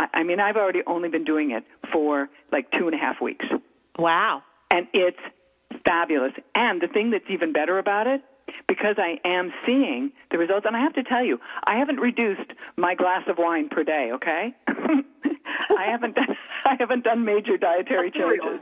[0.00, 3.20] I, I mean, I've already only been doing it for like two and a half
[3.20, 3.44] weeks,
[3.98, 4.42] Wow.
[4.70, 5.18] and it's
[5.86, 6.32] fabulous.
[6.54, 8.22] And the thing that's even better about it,
[8.66, 12.50] because I am seeing the results, and I have to tell you, I haven't reduced
[12.76, 14.10] my glass of wine per day.
[14.14, 18.60] Okay, I haven't done I haven't done major dietary changes.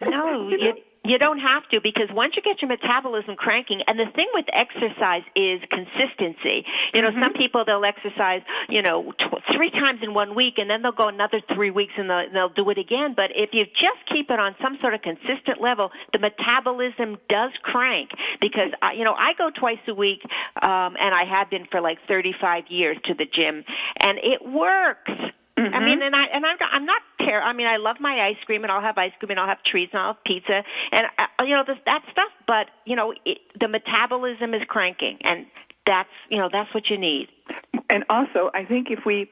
[0.00, 4.06] No, you you don't have to because once you get your metabolism cranking, and the
[4.14, 6.62] thing with exercise is consistency.
[6.94, 10.70] You know, some people they'll exercise, you know, tw- three times in one week, and
[10.70, 13.14] then they'll go another three weeks and they'll, they'll do it again.
[13.16, 17.50] But if you just keep it on some sort of consistent level, the metabolism does
[17.62, 18.10] crank
[18.40, 20.22] because I, you know I go twice a week,
[20.62, 23.64] um, and I have been for like 35 years to the gym,
[24.06, 25.10] and it works.
[25.62, 28.42] I mean, and I and I'm I'm not ter- I mean, I love my ice
[28.44, 31.06] cream, and I'll have ice cream, and I'll have treats, and I'll have pizza, and
[31.18, 32.30] uh, you know this, that stuff.
[32.46, 35.46] But you know, it, the metabolism is cranking, and
[35.86, 37.28] that's you know that's what you need.
[37.90, 39.30] And also, I think if we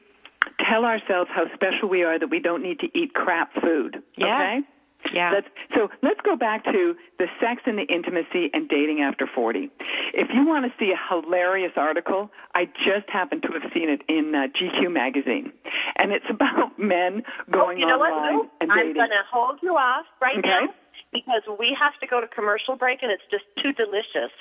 [0.69, 4.01] tell ourselves how special we are, that we don't need to eat crap food.
[4.17, 4.57] Yeah.
[4.59, 4.67] Okay.
[5.13, 5.31] Yeah.
[5.33, 9.69] That's, so let's go back to the sex and the intimacy and dating after 40.
[10.13, 14.01] If you want to see a hilarious article, I just happened to have seen it
[14.07, 15.51] in uh, GQ magazine,
[15.97, 18.49] and it's about men going oh, you know what, Lou?
[18.61, 20.47] and I'm going to hold you off right Okay.
[20.47, 20.73] now
[21.11, 24.31] because we have to go to commercial break, and it's just too delicious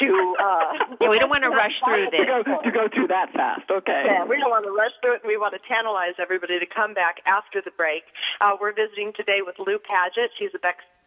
[0.00, 0.08] to.
[0.40, 2.20] Uh, Yeah, we don't want to rush through this.
[2.20, 3.70] to go to go through that fast.
[3.70, 4.02] Okay.
[4.06, 5.20] Yeah, we don't want to rush through it.
[5.22, 8.02] And we want to tantalize everybody to come back after the break.
[8.40, 10.30] Uh, we're visiting today with Lou Paget.
[10.38, 10.58] She's a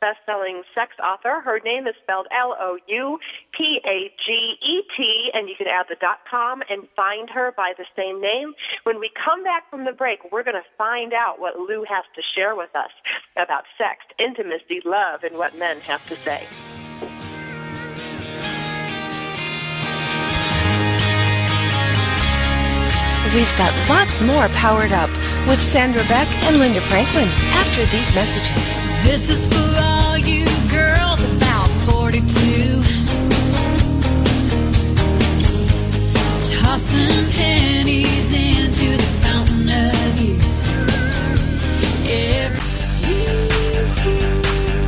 [0.01, 1.39] best-selling sex author.
[1.39, 3.19] Her name is spelled L-O-U-P-A-G-E-T,
[5.33, 8.53] and you can add the dot .com and find her by the same name.
[8.83, 12.03] When we come back from the break, we're going to find out what Lou has
[12.15, 12.91] to share with us
[13.37, 16.47] about sex, intimacy, love, and what men have to say.
[23.33, 25.09] We've got lots more powered up
[25.47, 28.81] with Sandra Beck and Linda Franklin after these messages.
[29.05, 32.83] This is for all you girls about 42.
[36.59, 40.67] Tossing pennies into the fountain of youth.
[42.09, 42.71] Every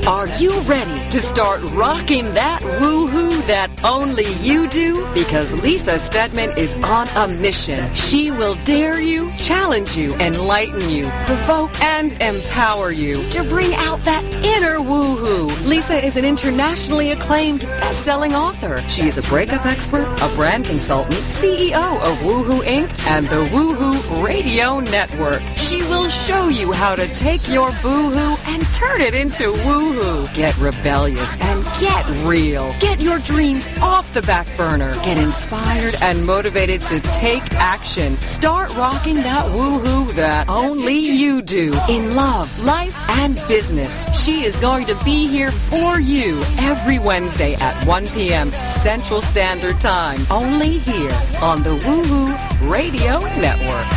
[0.06, 5.08] Are you ready to start rocking that woohoo that only you do?
[5.14, 7.94] Because Lisa Steadman is on a mission.
[7.94, 14.00] She will dare you, challenge you, enlighten you, provoke and empower you to bring out
[14.04, 15.50] that inner woohoo.
[15.68, 18.78] Lisa is an internationally acclaimed best-selling author.
[18.90, 23.08] She is a breakup expert, a brand consultant, CEO of Woohoo Inc.
[23.08, 25.42] and the Woohoo Radio Network.
[25.56, 30.34] She will show you how to take your boohoo and turn it into woohoo.
[30.34, 32.74] Get rebellious and get real.
[32.80, 34.94] Get your dreams off the back burner.
[35.04, 38.16] Get inspired and motivated to take action.
[38.18, 43.94] Start rocking that woohoo that only you do in love, life, and business.
[44.24, 48.52] She is going to be here for you every Wednesday at 1 p.m.
[48.52, 50.20] Central Standard Time.
[50.30, 53.88] Only here on the Woohoo Radio Network.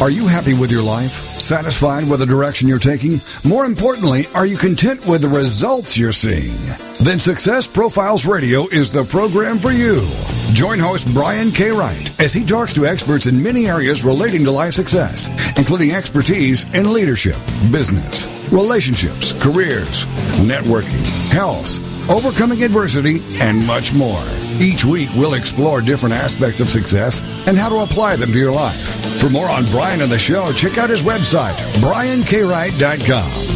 [0.00, 1.10] Are you happy with your life?
[1.10, 3.14] Satisfied with the direction you're taking?
[3.44, 6.54] More importantly, are you content with the results you're seeing?
[7.02, 10.06] Then Success Profiles Radio is the program for you.
[10.52, 11.72] Join host Brian K.
[11.72, 15.26] Wright as he talks to experts in many areas relating to life success,
[15.58, 17.36] including expertise in leadership,
[17.72, 20.04] business, relationships, careers,
[20.46, 21.76] networking, health,
[22.10, 24.22] overcoming adversity, and much more.
[24.60, 28.52] Each week, we'll explore different aspects of success and how to apply them to your
[28.52, 29.20] life.
[29.20, 33.48] For more on Brian and the show, check out his website, briankwright.com.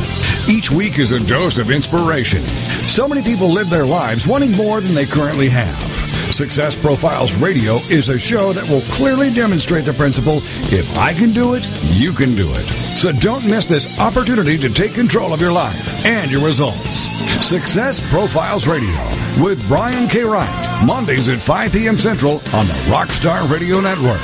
[0.49, 2.41] Each week is a dose of inspiration.
[2.43, 5.81] So many people live their lives wanting more than they currently have.
[6.33, 10.39] Success Profiles Radio is a show that will clearly demonstrate the principle
[10.73, 12.65] if I can do it, you can do it.
[12.97, 17.12] So don't miss this opportunity to take control of your life and your results.
[17.43, 18.89] Success Profiles Radio
[19.43, 20.23] with Brian K.
[20.23, 21.97] Wright, Mondays at 5 p.m.
[21.97, 24.21] Central on the Rockstar Radio Network.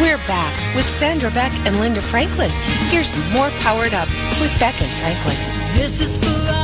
[0.00, 2.50] We're back with Sandra Beck and Linda Franklin.
[2.88, 4.08] Here's more Powered Up
[4.40, 5.36] with Beck and Franklin.
[5.74, 6.59] This is for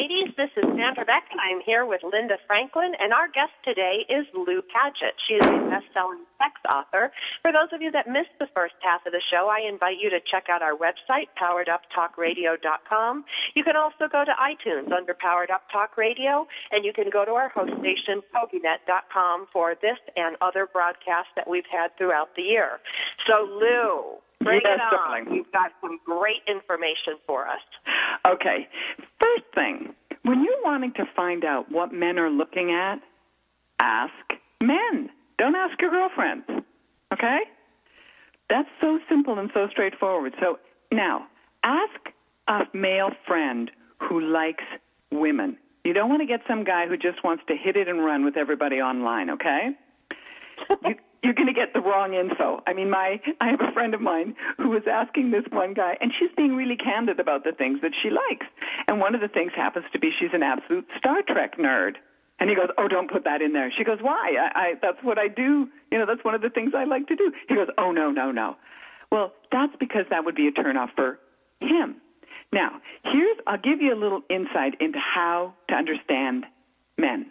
[0.00, 1.28] ladies, this is Sandra Beck.
[1.36, 5.12] I'm here with Linda Franklin, and our guest today is Lou Paget.
[5.28, 7.12] She is a best-selling sex author.
[7.42, 10.08] For those of you that missed the first half of the show, I invite you
[10.08, 13.24] to check out our website, powereduptalkradio.com.
[13.52, 17.26] You can also go to iTunes under Powered Up Talk Radio, and you can go
[17.26, 22.42] to our host station, toginet.com, for this and other broadcasts that we've had throughout the
[22.48, 22.80] year.
[23.28, 24.90] So, Lou, bring Yes, it on.
[24.90, 25.34] darling.
[25.34, 27.60] You've got some great information for us.
[28.28, 28.68] Okay.
[29.20, 33.00] First thing, when you're wanting to find out what men are looking at,
[33.80, 34.12] ask
[34.60, 35.10] men.
[35.38, 36.44] Don't ask your girlfriends.
[37.12, 37.38] Okay?
[38.48, 40.34] That's so simple and so straightforward.
[40.40, 40.58] So
[40.92, 41.26] now,
[41.62, 42.00] ask
[42.48, 44.64] a male friend who likes
[45.12, 45.56] women.
[45.84, 48.24] You don't want to get some guy who just wants to hit it and run
[48.24, 49.70] with everybody online, okay?
[51.22, 52.62] You, you're going to get the wrong info.
[52.66, 55.96] I mean, my I have a friend of mine who was asking this one guy,
[56.00, 58.46] and she's being really candid about the things that she likes.
[58.88, 61.94] And one of the things happens to be she's an absolute Star Trek nerd.
[62.38, 64.34] And he goes, "Oh, don't put that in there." She goes, "Why?
[64.40, 65.68] I, I that's what I do.
[65.92, 68.10] You know, that's one of the things I like to do." He goes, "Oh, no,
[68.10, 68.56] no, no."
[69.12, 71.18] Well, that's because that would be a turnoff for
[71.60, 71.96] him.
[72.52, 76.46] Now, here's I'll give you a little insight into how to understand
[76.98, 77.30] men.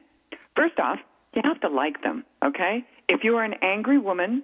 [0.56, 1.00] First off,
[1.34, 2.84] you have to like them, okay?
[3.08, 4.44] If you are an angry woman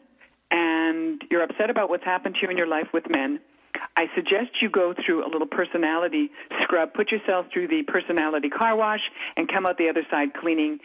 [0.52, 3.40] and you're upset about what's happened to you in your life with men,
[3.98, 6.30] I suggest you go through a little personality
[6.64, 6.94] scrub.
[6.94, 9.02] Put yourself through the personality car wash
[9.36, 10.80] and come out the other side cleaning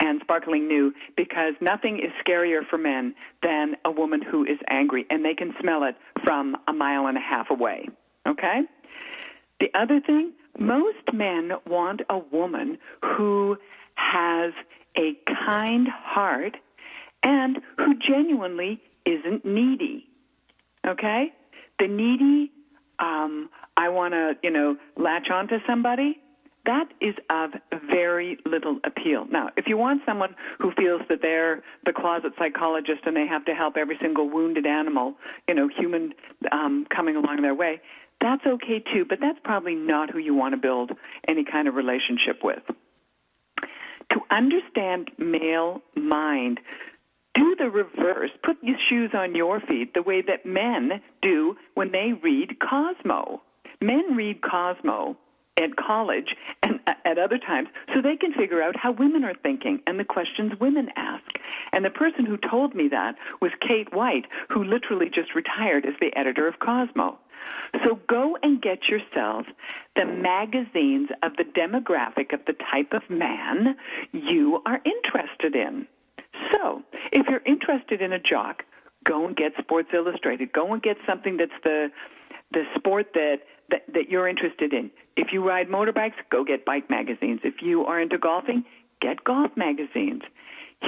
[0.00, 5.06] and sparkling new because nothing is scarier for men than a woman who is angry
[5.10, 7.88] and they can smell it from a mile and a half away.
[8.26, 8.62] Okay?
[9.60, 12.78] The other thing, most men want a woman
[13.16, 13.56] who
[13.94, 14.52] has
[14.96, 16.56] a kind heart
[17.22, 20.06] and who genuinely isn't needy.
[20.86, 21.32] Okay?
[21.78, 22.50] The needy,
[22.98, 26.18] um, I want to, you know, latch onto somebody,
[26.64, 27.50] that is of
[27.90, 29.26] very little appeal.
[29.30, 33.44] Now, if you want someone who feels that they're the closet psychologist and they have
[33.46, 35.14] to help every single wounded animal,
[35.48, 36.14] you know, human
[36.52, 37.80] um, coming along their way,
[38.20, 40.92] that's okay too, but that's probably not who you want to build
[41.26, 42.62] any kind of relationship with.
[44.12, 46.60] To understand male mind,
[47.34, 48.30] do the reverse.
[48.44, 53.42] Put your shoes on your feet the way that men do when they read Cosmo.
[53.80, 55.16] Men read Cosmo
[55.58, 59.34] at college and uh, at other times so they can figure out how women are
[59.42, 61.24] thinking and the questions women ask.
[61.72, 65.94] And the person who told me that was Kate White, who literally just retired as
[66.00, 67.18] the editor of Cosmo.
[67.86, 69.46] So go and get yourself
[69.96, 73.76] the magazines of the demographic of the type of man
[74.12, 75.86] you are interested in.
[76.52, 76.82] So,
[77.12, 78.64] if you're interested in a jock,
[79.04, 80.52] go and get Sports Illustrated.
[80.52, 81.88] Go and get something that's the
[82.52, 83.38] the sport that,
[83.70, 84.90] that that you're interested in.
[85.16, 87.40] If you ride motorbikes, go get bike magazines.
[87.44, 88.64] If you are into golfing,
[89.00, 90.22] get golf magazines.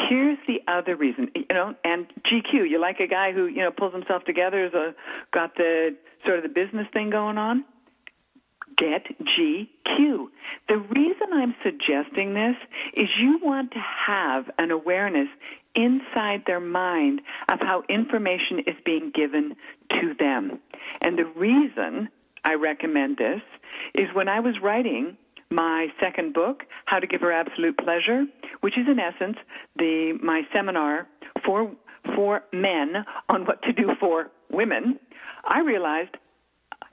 [0.09, 2.69] Here's the other reason, you know, and GQ.
[2.69, 4.95] You like a guy who you know pulls himself together, has
[5.33, 7.65] got the sort of the business thing going on
[8.77, 10.27] get GQ.
[10.69, 12.57] The reason I'm suggesting this
[12.95, 15.29] is you want to have an awareness
[15.75, 19.57] inside their mind of how information is being given
[19.91, 20.61] to them.
[21.01, 22.09] And the reason
[22.45, 23.43] I recommend this
[23.95, 25.17] is when I was writing
[25.51, 28.25] my second book, How to Give Her Absolute Pleasure,
[28.61, 29.37] which is in essence
[29.77, 31.07] the my seminar
[31.45, 31.71] for
[32.15, 34.99] for men on what to do for women,
[35.45, 36.17] I realized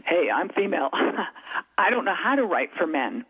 [0.06, 0.90] hey, I'm female.
[1.78, 3.26] I don't know how to write for men.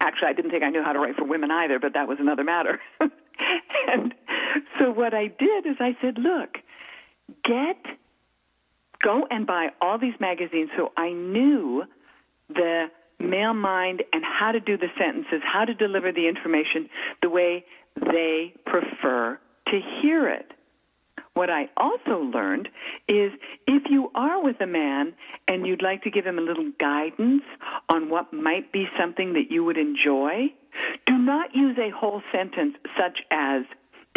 [0.00, 2.18] Actually, I didn't think I knew how to write for women either, but that was
[2.20, 2.80] another matter.
[3.00, 4.14] and
[4.78, 6.58] so what I did is I said, look,
[7.44, 7.76] get,
[9.02, 11.84] go and buy all these magazines so I knew
[12.48, 12.86] the
[13.18, 16.88] male mind and how to do the sentences, how to deliver the information
[17.22, 17.64] the way
[17.96, 19.38] they prefer
[19.68, 20.52] to hear it.
[21.34, 22.68] What I also learned
[23.08, 23.32] is
[23.66, 25.14] if you are with a man
[25.48, 27.42] and you'd like to give him a little guidance
[27.88, 30.46] on what might be something that you would enjoy,
[31.06, 33.62] do not use a whole sentence such as,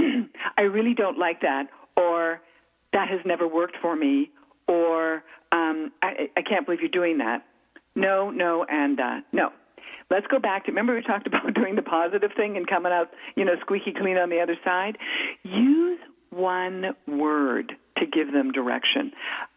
[0.57, 1.65] I really don't like that,
[1.99, 2.41] or
[2.93, 4.29] that has never worked for me,
[4.67, 7.43] or um, I, I can't believe you're doing that.
[7.97, 9.49] No, no, and uh, no.
[10.09, 13.09] Let's go back to remember we talked about doing the positive thing and coming out,
[13.35, 14.97] you know, squeaky clean on the other side.
[15.43, 19.11] Use one word to give them direction.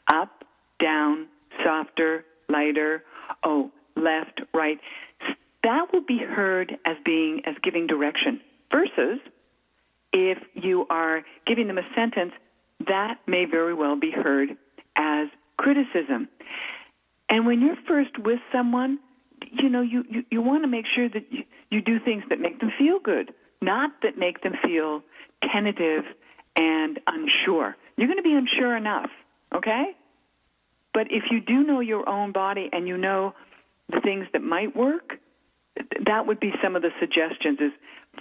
[0.09, 0.45] Up,
[0.83, 1.29] down,
[1.63, 3.05] softer, lighter,
[3.45, 4.79] oh, left, right.
[5.63, 8.41] That will be heard as being as giving direction
[8.73, 9.21] versus
[10.13, 12.33] if you are giving them a sentence
[12.87, 14.57] that may very well be heard
[14.97, 15.29] as
[15.59, 16.29] criticism.
[17.31, 18.99] And when you're first with someone,
[19.53, 22.41] you know, you, you, you want to make sure that you, you do things that
[22.41, 25.03] make them feel good, not that make them feel
[25.51, 26.05] tentative
[26.57, 27.77] and unsure.
[27.97, 29.11] You're going to be unsure enough,
[29.55, 29.93] okay?
[30.93, 33.33] But if you do know your own body and you know
[33.89, 35.19] the things that might work,
[36.05, 37.73] that would be some of the suggestions is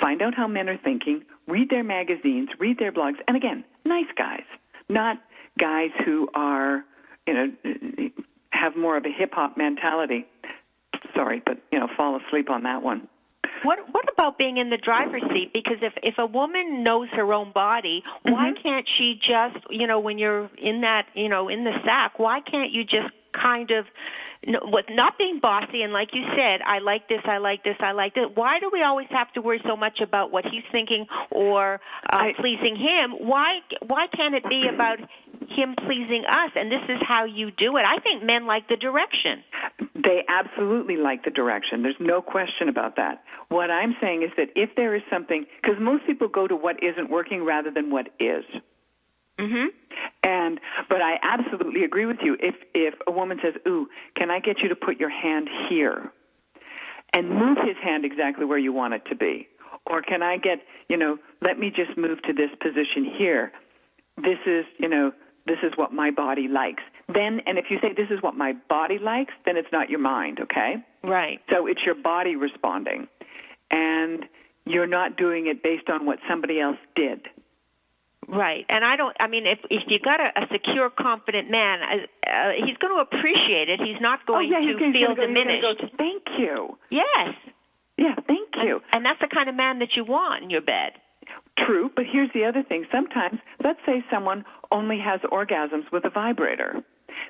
[0.02, 4.06] find out how men are thinking, read their magazines, read their blogs, and again, nice
[4.16, 4.44] guys,
[4.88, 5.18] not
[5.58, 6.84] guys who are,
[7.28, 8.10] you know,
[8.52, 10.26] have more of a hip hop mentality.
[11.16, 13.08] Sorry, but you know, fall asleep on that one.
[13.64, 15.52] What what about being in the driver's seat?
[15.54, 18.62] Because if if a woman knows her own body, why Mm-hmm.
[18.64, 22.20] can't she just you know when you're in that you know in the sack?
[22.20, 23.86] Why can't you just kind of
[24.46, 27.92] with not being bossy and like you said, I like this, I like this, I
[27.92, 28.26] like this.
[28.36, 31.78] Why do we always have to worry so much about what he's thinking or uh,
[32.16, 33.28] I- pleasing him?
[33.28, 35.00] Why why can't it be about
[35.50, 36.52] him pleasing us?
[36.56, 37.84] And this is how you do it.
[37.84, 39.44] I think men like the direction.
[39.96, 41.84] They absolutely like the direction.
[41.84, 43.24] There's no question about that.
[43.50, 46.78] What I'm saying is that if there is something, because most people go to what
[46.82, 48.46] isn't working rather than what is.
[49.40, 49.68] Mhm.
[50.24, 50.60] And
[50.90, 52.38] but I absolutely agree with you.
[52.40, 56.12] If if a woman says, "Ooh, can I get you to put your hand here?"
[57.14, 59.48] and move his hand exactly where you want it to be,
[59.88, 60.60] or can I get,
[60.90, 63.52] you know, let me just move to this position here.
[64.18, 65.12] This is, you know,
[65.46, 66.84] this is what my body likes.
[67.08, 70.00] Then and if you say this is what my body likes, then it's not your
[70.00, 70.76] mind, okay?
[71.04, 71.40] Right.
[71.50, 73.08] So it's your body responding.
[73.72, 74.26] And
[74.66, 77.28] you're not doing it based on what somebody else did.
[78.32, 79.16] Right, and I don't.
[79.20, 82.94] I mean, if if you got a, a secure, confident man, uh, uh, he's going
[82.94, 83.80] to appreciate it.
[83.82, 85.66] He's not going oh, yeah, to gonna- feel go- diminished.
[85.82, 86.78] go, Thank you.
[86.92, 87.34] Yes,
[87.98, 88.82] Yeah, thank you.
[88.94, 90.94] and that's the kind of man that you want in your bed.
[91.58, 92.86] True, but here's the other thing.
[92.92, 96.84] Sometimes, let's say someone only has orgasms with a vibrator.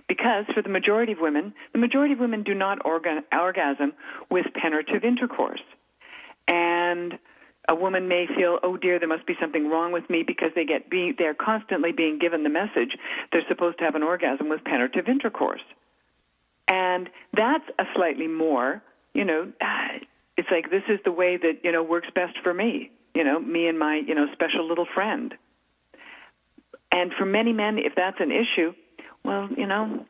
[0.07, 3.93] Because for the majority of women, the majority of women do not orga- orgasm
[4.29, 5.61] with penetrative intercourse.
[6.47, 7.13] And
[7.67, 10.65] a woman may feel, oh dear, there must be something wrong with me because they
[10.65, 12.97] get be- they're constantly being given the message
[13.31, 15.61] they're supposed to have an orgasm with penetrative intercourse.
[16.67, 18.81] And that's a slightly more,
[19.13, 19.51] you know,
[20.37, 23.39] it's like this is the way that, you know, works best for me, you know,
[23.39, 25.33] me and my, you know, special little friend.
[26.91, 28.73] And for many men, if that's an issue,
[29.23, 30.05] well, you know,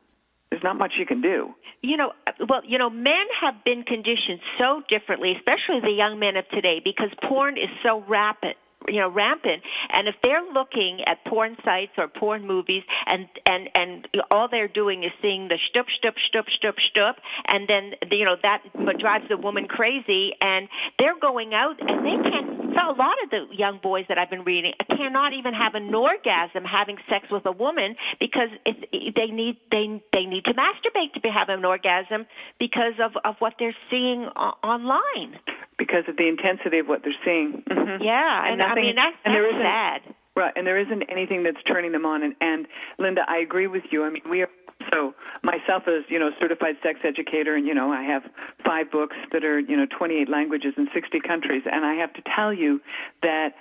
[0.52, 1.54] there's not much you can do.
[1.82, 2.12] You know,
[2.47, 6.82] well, you know, men have been conditioned so differently, especially the young men of today,
[6.84, 8.56] because porn is so rapid.
[8.88, 9.62] You know, rampant,
[9.93, 14.70] and if they're looking at porn sites or porn movies, and and and all they're
[14.70, 17.14] doing is seeing the shtup shtup shtup shtup shtup,
[17.52, 18.64] and then you know that
[18.97, 22.59] drives the woman crazy, and they're going out and they can't.
[22.76, 25.93] So a lot of the young boys that I've been reading cannot even have an
[25.93, 31.20] orgasm having sex with a woman because they need they they need to masturbate to
[31.22, 32.26] be having an orgasm
[32.59, 34.26] because of of what they're seeing
[34.63, 35.39] online.
[35.78, 37.63] because of the intensity of what they're seeing.
[37.70, 38.03] Mhm.
[38.03, 40.01] Yeah, and, I nothing- mean that's, and that's sad.
[40.36, 42.22] Right, and there isn't anything that's turning them on.
[42.22, 42.67] And, and
[42.97, 44.03] Linda, I agree with you.
[44.03, 44.49] I mean, we are
[44.91, 45.13] so
[45.43, 48.23] myself as you know certified sex educator, and you know I have
[48.65, 52.21] five books that are you know 28 languages in 60 countries, and I have to
[52.36, 52.82] tell you
[53.21, 53.53] that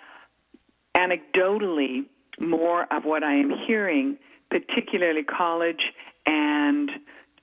[0.97, 2.07] anecdotally,
[2.41, 4.19] more of what I am hearing,
[4.51, 5.93] particularly college
[6.27, 6.91] and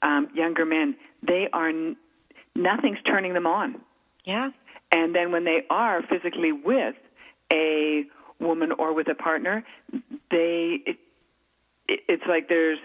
[0.02, 0.96] um, younger men,
[1.26, 1.96] they are n-
[2.56, 3.82] nothing's turning them on.
[4.26, 4.52] Yeah.
[4.92, 6.96] And then when they are physically with
[7.52, 8.04] a
[8.40, 9.64] woman or with a partner,
[10.32, 10.98] they it,
[11.88, 12.80] it, it's like there's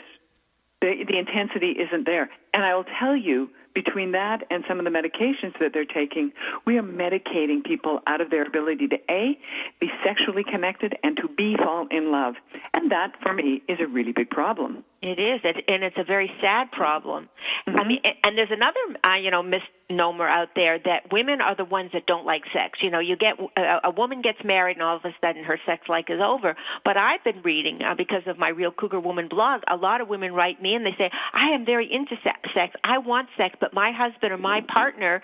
[0.81, 2.31] the, the intensity isn't there.
[2.53, 6.33] And I will tell you, between that and some of the medications that they're taking,
[6.67, 9.39] we are medicating people out of their ability to A,
[9.81, 12.35] be sexually connected, and to B, fall in love.
[12.75, 14.85] And that, for me, is a really big problem.
[15.03, 17.29] It is, and it's a very sad problem.
[17.67, 21.55] I mean, and- and there's another, uh, you know, misnomer out there that women are
[21.55, 22.83] the ones that don't like sex.
[22.83, 25.59] You know, you get a, a woman gets married, and all of a sudden her
[25.65, 26.55] sex life is over.
[26.85, 29.63] But I've been reading uh, because of my Real Cougar Woman blog.
[29.69, 32.75] A lot of women write me and they say, "I am very into sex.
[32.85, 35.23] I want sex, but my husband or my partner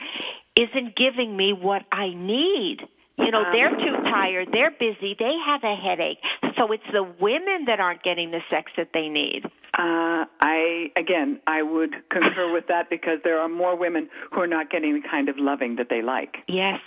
[0.57, 2.79] isn't giving me what I need."
[3.19, 6.19] You know, they're too tired, they're busy, they have a headache.
[6.59, 9.43] So it's the women that aren't getting the sex that they need.
[9.73, 14.47] Uh, I again, I would concur with that because there are more women who are
[14.47, 16.37] not getting the kind of loving that they like.
[16.47, 16.81] Yes.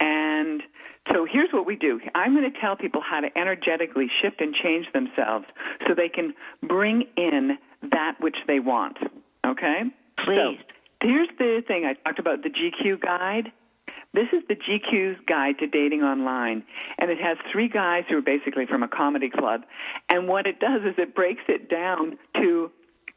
[0.00, 0.62] And
[1.12, 2.00] so here's what we do.
[2.14, 5.46] I'm going to tell people how to energetically shift and change themselves
[5.86, 7.58] so they can bring in
[7.90, 8.98] that which they want.
[9.46, 9.82] Okay?
[10.24, 10.58] Please.
[10.58, 10.75] So
[11.06, 13.52] here's the thing I talked about the GQ guide.
[14.12, 16.64] This is the GQ's guide to dating online,
[16.98, 19.62] and it has three guys who are basically from a comedy club.
[20.08, 22.70] And what it does is it breaks it down to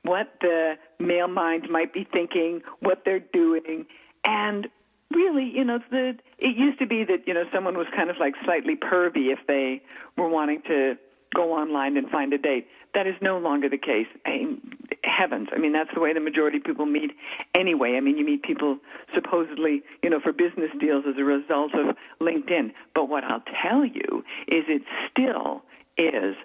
[0.03, 3.85] what the male mind might be thinking, what they're doing,
[4.25, 4.67] and
[5.13, 8.17] really, you know, the it used to be that you know someone was kind of
[8.19, 9.81] like slightly pervy if they
[10.17, 10.95] were wanting to
[11.33, 12.67] go online and find a date.
[12.93, 14.07] That is no longer the case.
[14.25, 14.57] I
[15.19, 17.11] heavens, I mean that's the way the majority of people meet
[17.53, 17.95] anyway.
[17.97, 18.77] I mean, you meet people
[19.13, 22.71] supposedly, you know, for business deals as a result of LinkedIn.
[22.95, 25.63] But what I'll tell you is it still
[25.97, 26.35] is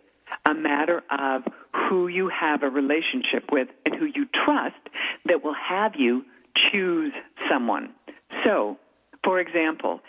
[0.47, 1.43] a matter of
[1.89, 4.83] who you have a relationship with and who you trust
[5.27, 6.25] that will have you
[6.73, 7.13] choose
[7.49, 7.93] someone.
[8.45, 8.77] So,
[9.23, 10.01] for example,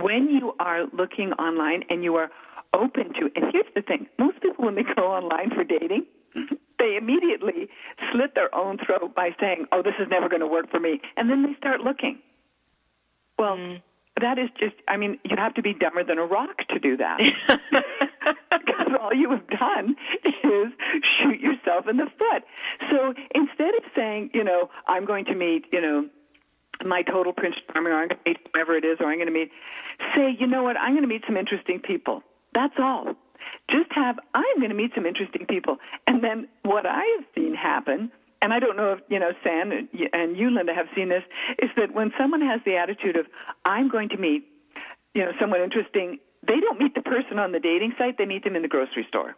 [0.00, 2.30] when you are looking online and you are
[2.74, 6.06] open to, and here's the thing most people, when they go online for dating,
[6.78, 7.68] they immediately
[8.12, 11.00] slit their own throat by saying, Oh, this is never going to work for me.
[11.16, 12.18] And then they start looking.
[13.38, 13.82] Well, mm.
[14.20, 16.96] that is just, I mean, you have to be dumber than a rock to do
[16.98, 17.20] that.
[18.50, 20.72] because all you have done is
[21.18, 22.42] shoot yourself in the foot.
[22.90, 26.08] So instead of saying, you know, I'm going to meet, you know,
[26.84, 29.26] my total Prince Charming, or I'm going to meet whoever it is, or I'm going
[29.26, 29.50] to meet,
[30.14, 32.22] say, you know what, I'm going to meet some interesting people.
[32.52, 33.14] That's all.
[33.70, 35.78] Just have, I'm going to meet some interesting people.
[36.06, 38.10] And then what I have seen happen,
[38.42, 41.08] and I don't know if, you know, Sam and you- and you, Linda, have seen
[41.08, 41.22] this,
[41.62, 43.26] is that when someone has the attitude of,
[43.64, 44.44] I'm going to meet,
[45.14, 48.44] you know, someone interesting, they don't meet the person on the dating site, they meet
[48.44, 49.34] them in the grocery store.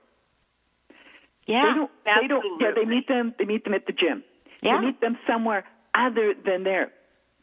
[1.46, 1.62] Yeah.
[1.70, 1.90] They don't,
[2.20, 4.24] they don't, yeah, they meet them, they meet them at the gym.
[4.62, 4.80] Yeah.
[4.80, 6.90] They meet them somewhere other than there.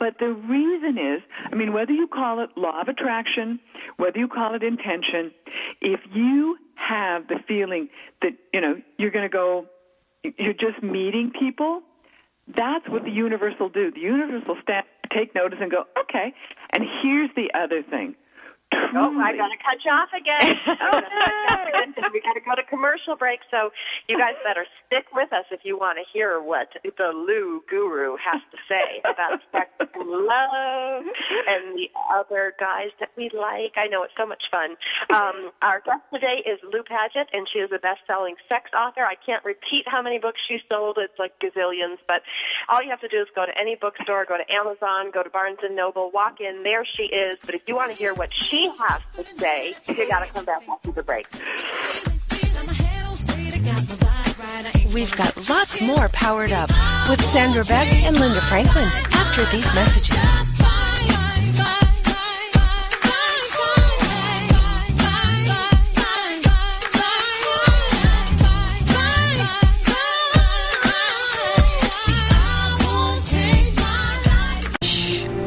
[0.04, 3.58] But the reason is, I mean, whether you call it law of attraction,
[3.96, 5.32] whether you call it intention,
[5.80, 7.88] if you have the feeling
[8.22, 9.66] that, you know, you're going to go,
[10.38, 11.84] you're just meeting people,
[12.54, 13.92] that's what the universe will do.
[13.92, 14.86] The universe will stand,
[15.16, 16.34] take notice and go, okay.
[16.74, 18.16] And here's the other thing.
[18.96, 20.56] Oh, I got to cut you off again.
[20.70, 23.40] Oh, we got to go to commercial break.
[23.50, 23.72] So
[24.08, 28.16] you guys better stick with us if you want to hear what the Lou Guru
[28.22, 31.04] has to say about sex and love
[31.48, 33.74] and the other guys that we like.
[33.78, 34.76] I know it's so much fun.
[35.14, 39.02] Um, our guest today is Lou Paget, and she is a best-selling sex author.
[39.02, 40.98] I can't repeat how many books she sold.
[41.02, 41.98] It's like gazillions.
[42.08, 42.22] But
[42.70, 45.30] all you have to do is go to any bookstore, go to Amazon, go to
[45.30, 46.64] Barnes and Noble, walk in.
[46.64, 47.38] There she is.
[47.46, 50.46] But if you want to hear what she has to say, you got to come
[50.46, 51.28] back after the break.
[54.94, 56.70] We've got lots more powered up
[57.10, 60.18] with Sandra Beck and Linda Franklin after these messages.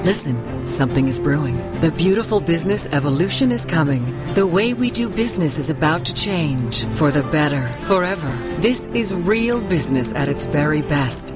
[0.05, 1.57] Listen, something is brewing.
[1.81, 4.05] The beautiful business evolution is coming.
[4.35, 8.31] The way we do business is about to change for the better, forever.
[8.61, 11.36] This is real business at its very best.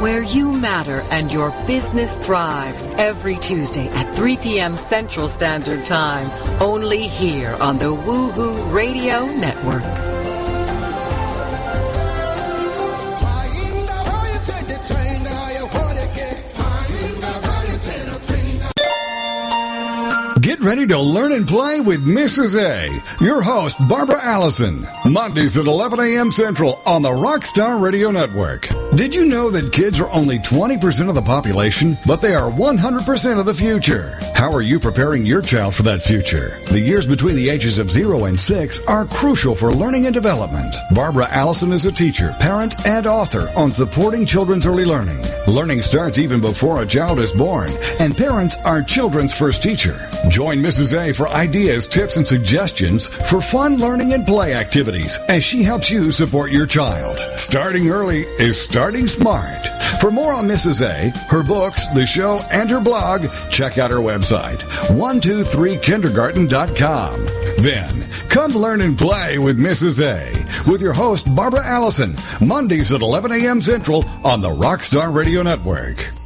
[0.00, 4.76] where you matter and your business thrives every Tuesday at 3 p.m.
[4.76, 6.30] Central Standard Time,
[6.62, 9.82] only here on the Woohoo Radio Network.
[20.40, 22.56] Get ready to learn and play with Mrs.
[22.58, 22.88] A.
[23.22, 24.84] Your host, Barbara Allison.
[25.12, 26.30] Mondays at 11 a.m.
[26.30, 28.68] Central on the Rockstar Radio Network.
[28.94, 33.38] Did you know that kids are only 20% of the population, but they are 100%
[33.38, 34.18] of the future?
[34.34, 36.58] How are you preparing your child for that future?
[36.70, 40.74] The years between the ages of 0 and 6 are crucial for learning and development.
[40.94, 45.18] Barbara Allison is a teacher, parent, and author on supporting children's early learning.
[45.46, 49.98] Learning starts even before a child is born, and parents are children's first teacher.
[50.28, 50.98] Join Mrs.
[50.98, 54.97] A for ideas, tips, and suggestions for fun learning and play activities
[55.28, 57.18] as she helps you support your child.
[57.38, 59.66] Starting early is starting smart.
[60.00, 60.80] For more on Mrs.
[60.80, 64.60] A, her books, the show, and her blog, check out her website,
[64.98, 67.62] 123kindergarten.com.
[67.62, 70.00] Then, come learn and play with Mrs.
[70.02, 70.32] A
[70.70, 73.60] with your host, Barbara Allison, Mondays at 11 a.m.
[73.62, 76.17] Central on the Rockstar Radio Network.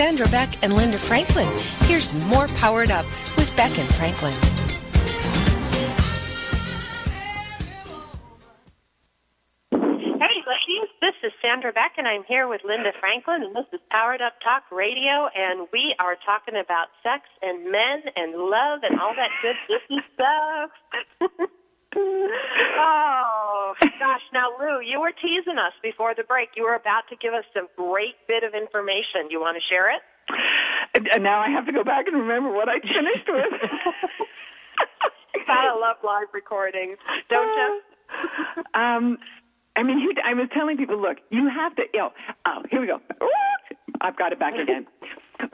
[0.00, 1.46] Sandra Beck and Linda Franklin.
[1.80, 3.04] Here's more Powered Up
[3.36, 4.32] with Beck and Franklin.
[9.70, 13.80] Hey, ladies, this is Sandra Beck, and I'm here with Linda Franklin, and this is
[13.90, 18.98] Powered Up Talk Radio, and we are talking about sex and men and love and
[18.98, 20.70] all that good juicy stuff.
[22.80, 23.49] oh,
[24.00, 24.24] gosh.
[24.32, 26.56] Now, Lou, you were teasing us before the break.
[26.56, 29.28] You were about to give us some great bit of information.
[29.28, 30.00] You want to share it?
[30.96, 33.52] And, now I have to go back and remember what I finished with.
[35.46, 36.98] Gotta love live recordings,
[37.28, 37.82] don't you?
[38.80, 39.18] um,
[39.76, 41.82] I mean, you, I was telling people, look, you have to.
[41.92, 42.12] You know,
[42.46, 43.00] oh, here we go.
[44.00, 44.86] I've got it back again.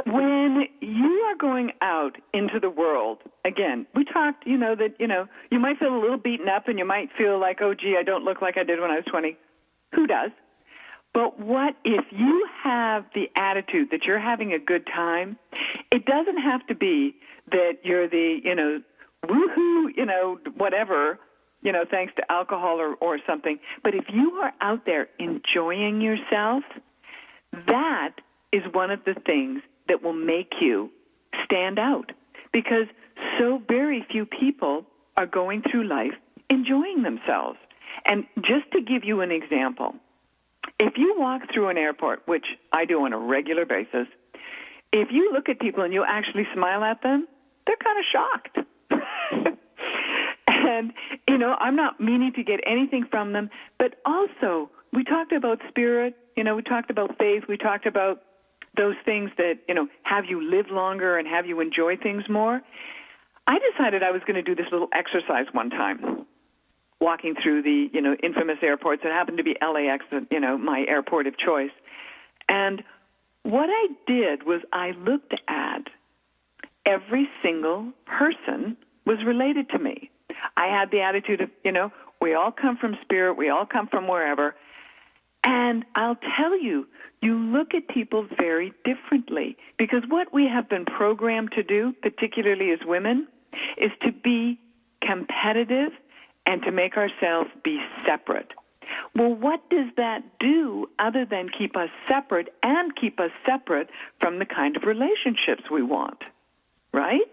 [0.05, 5.07] When you are going out into the world, again, we talked, you know, that, you
[5.07, 7.97] know, you might feel a little beaten up and you might feel like, oh, gee,
[7.99, 9.37] I don't look like I did when I was 20.
[9.95, 10.30] Who does?
[11.14, 15.39] But what if you have the attitude that you're having a good time?
[15.91, 17.14] It doesn't have to be
[17.51, 18.82] that you're the, you know,
[19.24, 21.18] woohoo, you know, whatever,
[21.62, 23.59] you know, thanks to alcohol or, or something.
[23.82, 26.64] But if you are out there enjoying yourself,
[27.66, 28.16] that
[28.53, 30.91] is one of the things that will make you
[31.45, 32.12] stand out
[32.53, 32.87] because
[33.39, 34.84] so very few people
[35.16, 36.12] are going through life
[36.51, 37.59] enjoying themselves.
[38.09, 39.95] And just to give you an example,
[40.78, 44.07] if you walk through an airport, which I do on a regular basis,
[44.93, 47.26] if you look at people and you actually smile at them,
[47.66, 48.59] they're kind of shocked.
[50.49, 50.93] and,
[51.28, 55.61] you know, I'm not meaning to get anything from them, but also we talked about
[55.68, 58.22] spirit, you know, we talked about faith, we talked about
[58.77, 62.61] those things that, you know, have you live longer and have you enjoy things more.
[63.47, 66.27] I decided I was going to do this little exercise one time
[67.01, 69.03] walking through the, you know, infamous airports.
[69.05, 71.70] It happened to be LAX, you know, my airport of choice.
[72.49, 72.83] And
[73.43, 75.83] what I did was I looked at
[76.85, 80.11] every single person was related to me.
[80.57, 83.89] I had the attitude of, you know, we all come from spirit, we all come
[83.89, 84.55] from wherever.
[85.47, 86.87] And I'll tell you,
[87.23, 92.73] you look at people very differently because what we have been programmed to do, particularly
[92.73, 93.29] as women,
[93.79, 94.59] is to be
[95.01, 95.93] competitive
[96.47, 98.51] and to make ourselves be separate.
[99.15, 103.89] Well, what does that do other than keep us separate and keep us separate
[104.21, 106.19] from the kind of relationships we want?
[106.93, 107.31] Right?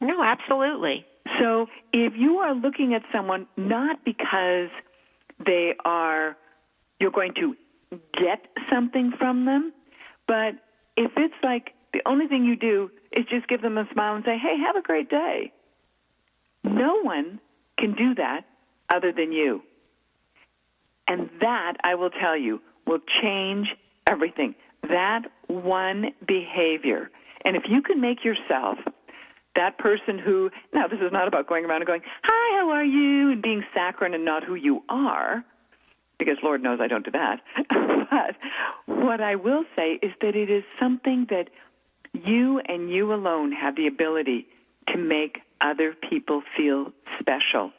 [0.00, 1.04] No, absolutely.
[1.40, 4.68] So if you are looking at someone not because
[5.44, 6.36] they are,
[7.00, 7.56] you're going to
[8.14, 9.72] get something from them,
[10.28, 10.52] but
[10.96, 14.24] if it's like the only thing you do is just give them a smile and
[14.24, 15.52] say, hey, have a great day.
[16.62, 17.40] No one
[17.78, 18.42] can do that
[18.94, 19.62] other than you.
[21.08, 23.66] And that, I will tell you, will change
[24.06, 24.54] everything.
[24.82, 27.10] That one behavior.
[27.44, 28.78] And if you can make yourself
[29.56, 32.84] that person who, now this is not about going around and going, hi, how are
[32.84, 35.44] you, and being saccharine and not who you are,
[36.20, 37.40] because Lord knows I don't do that.
[37.68, 38.36] but
[38.86, 41.48] what I will say is that it is something that
[42.12, 44.46] you and you alone have the ability
[44.88, 47.72] to make other people feel special.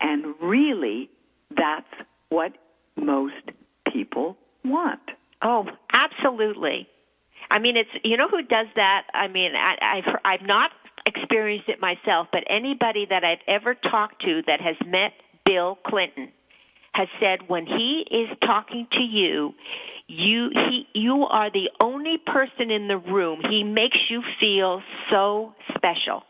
[0.00, 1.08] And really,
[1.56, 1.86] that's
[2.28, 2.52] what
[2.96, 3.50] most
[3.90, 5.00] people want.
[5.42, 6.88] Oh, absolutely.
[7.50, 9.02] I mean, it's you know who does that.
[9.12, 10.70] I mean, I, I've I've not
[11.06, 15.12] experienced it myself, but anybody that I've ever talked to that has met
[15.44, 16.32] Bill Clinton
[16.94, 19.52] has said when he is talking to you,
[20.06, 23.40] you he you are the only person in the room.
[23.48, 24.80] He makes you feel
[25.10, 26.22] so special.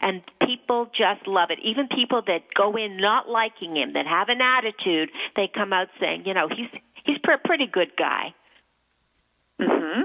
[0.00, 1.58] And people just love it.
[1.62, 5.88] Even people that go in not liking him, that have an attitude, they come out
[6.00, 6.70] saying, you know, he's
[7.04, 8.34] he's a pretty good guy.
[9.60, 10.02] Mhm.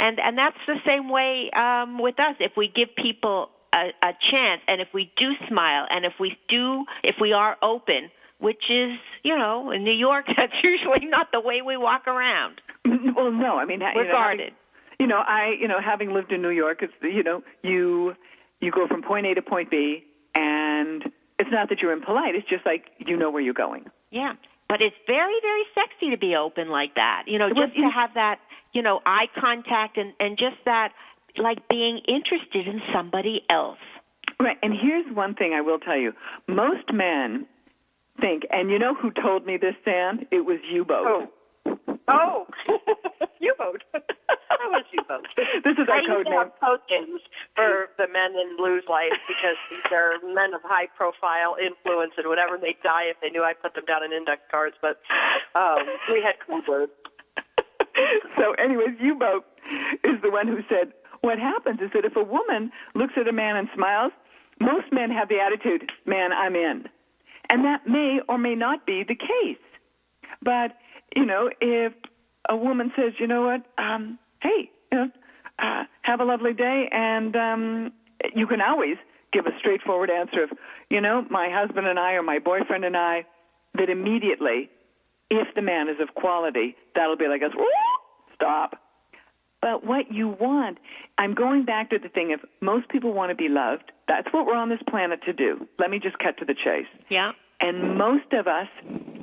[0.00, 2.36] And and that's the same way um, with us.
[2.40, 6.36] If we give people a, a chance, and if we do smile, and if we
[6.48, 11.28] do, if we are open, which is, you know, in New York, that's usually not
[11.32, 12.60] the way we walk around.
[12.84, 14.52] Well, no, I mean, We're you know, having- guarded.
[15.00, 18.14] You know, I, you know, having lived in New York, it's you know, you
[18.60, 20.04] you go from point A to point B,
[20.36, 21.02] and
[21.38, 22.34] it's not that you're impolite.
[22.36, 23.86] It's just like you know where you're going.
[24.10, 24.34] Yeah.
[24.68, 27.24] But it's very, very sexy to be open like that.
[27.26, 28.38] You know, Well, just you- to have that,
[28.72, 30.92] you know, eye contact and, and just that,
[31.36, 33.78] like being interested in somebody else.
[34.40, 34.56] Right.
[34.62, 36.12] And here's one thing I will tell you:
[36.46, 37.46] most men
[38.20, 40.20] think, and you know who told me this, Sam?
[40.30, 41.06] It was U-boat.
[41.06, 41.28] Oh.
[42.08, 42.46] Oh,
[43.40, 43.80] U-boat.
[43.92, 45.24] that was U-boat.
[45.64, 46.52] This is our I code name.
[46.60, 47.20] tokens
[47.56, 49.56] for the men in Lou's life because
[49.88, 53.74] they're men of high profile influence, and whenever they die, if they knew I put
[53.74, 54.76] them down in index cards.
[54.82, 55.00] But
[55.56, 55.80] um,
[56.12, 56.92] we had code words.
[58.36, 59.44] so, anyways, U-boat
[60.04, 60.92] is the one who said,
[61.22, 64.12] what happens is that if a woman looks at a man and smiles,
[64.60, 66.84] most men have the attitude, man, I'm in.
[67.50, 69.58] And that may or may not be the case.
[70.42, 70.76] But,
[71.14, 71.92] you know, if
[72.48, 75.10] a woman says, you know what, um, hey, you know,
[75.58, 77.92] uh, have a lovely day, and um,
[78.34, 78.96] you can always
[79.32, 80.50] give a straightforward answer of,
[80.90, 83.24] you know, my husband and I or my boyfriend and I,
[83.74, 84.70] that immediately,
[85.30, 87.66] if the man is of quality, that'll be like "Woo!
[88.34, 88.76] stop.
[89.64, 90.76] But what you want,
[91.16, 93.92] I'm going back to the thing of most people want to be loved.
[94.06, 95.66] That's what we're on this planet to do.
[95.78, 96.84] Let me just cut to the chase.
[97.08, 97.32] Yeah.
[97.62, 98.68] And most of us,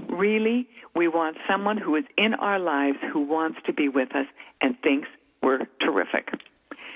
[0.10, 4.26] really, we want someone who is in our lives who wants to be with us
[4.62, 5.08] and thinks
[5.44, 6.30] we're terrific.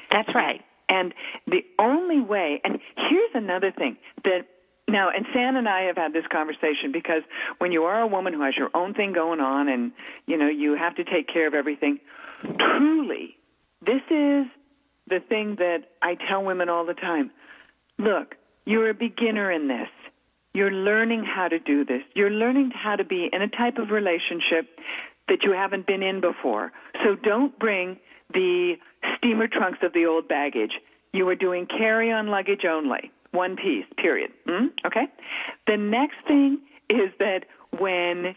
[0.10, 0.62] That's right.
[0.90, 1.14] And
[1.46, 4.48] the only way, and here's another thing that
[4.88, 7.24] now, and Sam and I have had this conversation because
[7.58, 9.92] when you are a woman who has your own thing going on and,
[10.28, 12.00] you know, you have to take care of everything,
[12.60, 13.36] truly,
[13.82, 14.46] this is
[15.08, 17.32] the thing that I tell women all the time.
[17.98, 19.90] Look, you're a beginner in this.
[20.54, 22.02] You're learning how to do this.
[22.14, 24.70] You're learning how to be in a type of relationship
[25.28, 26.72] that you haven't been in before.
[27.04, 27.98] So don't bring
[28.34, 28.76] the
[29.18, 30.72] steamer trunks of the old baggage.
[31.14, 34.32] You are doing carry on luggage only, one piece, period.
[34.48, 34.70] Mm?
[34.86, 35.08] Okay?
[35.68, 36.60] The next thing
[36.90, 37.46] is that
[37.78, 38.36] when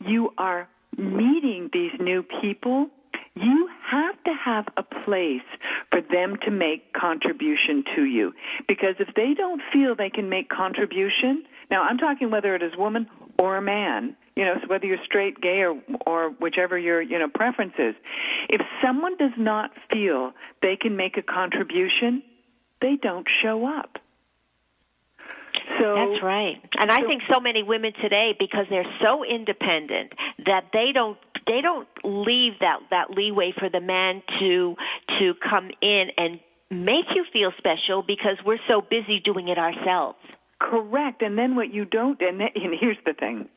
[0.00, 2.88] you are meeting these new people,
[3.36, 5.42] you have to have a place
[5.90, 8.32] for them to make contribution to you.
[8.68, 12.72] Because if they don't feel they can make contribution, now I'm talking whether it is
[12.76, 17.02] woman or a man, you know, so whether you're straight, gay, or or whichever your
[17.02, 17.94] you know preference is.
[18.48, 20.32] If someone does not feel
[20.62, 22.22] they can make a contribution,
[22.80, 23.98] they don't show up.
[25.80, 26.60] So That's right.
[26.78, 30.12] And I think so many women today because they're so independent
[30.46, 34.74] that they don't they don't leave that that leeway for the man to
[35.18, 40.18] to come in and make you feel special because we're so busy doing it ourselves.
[40.60, 41.22] Correct.
[41.22, 43.48] And then what you don't, and, then, and here's the thing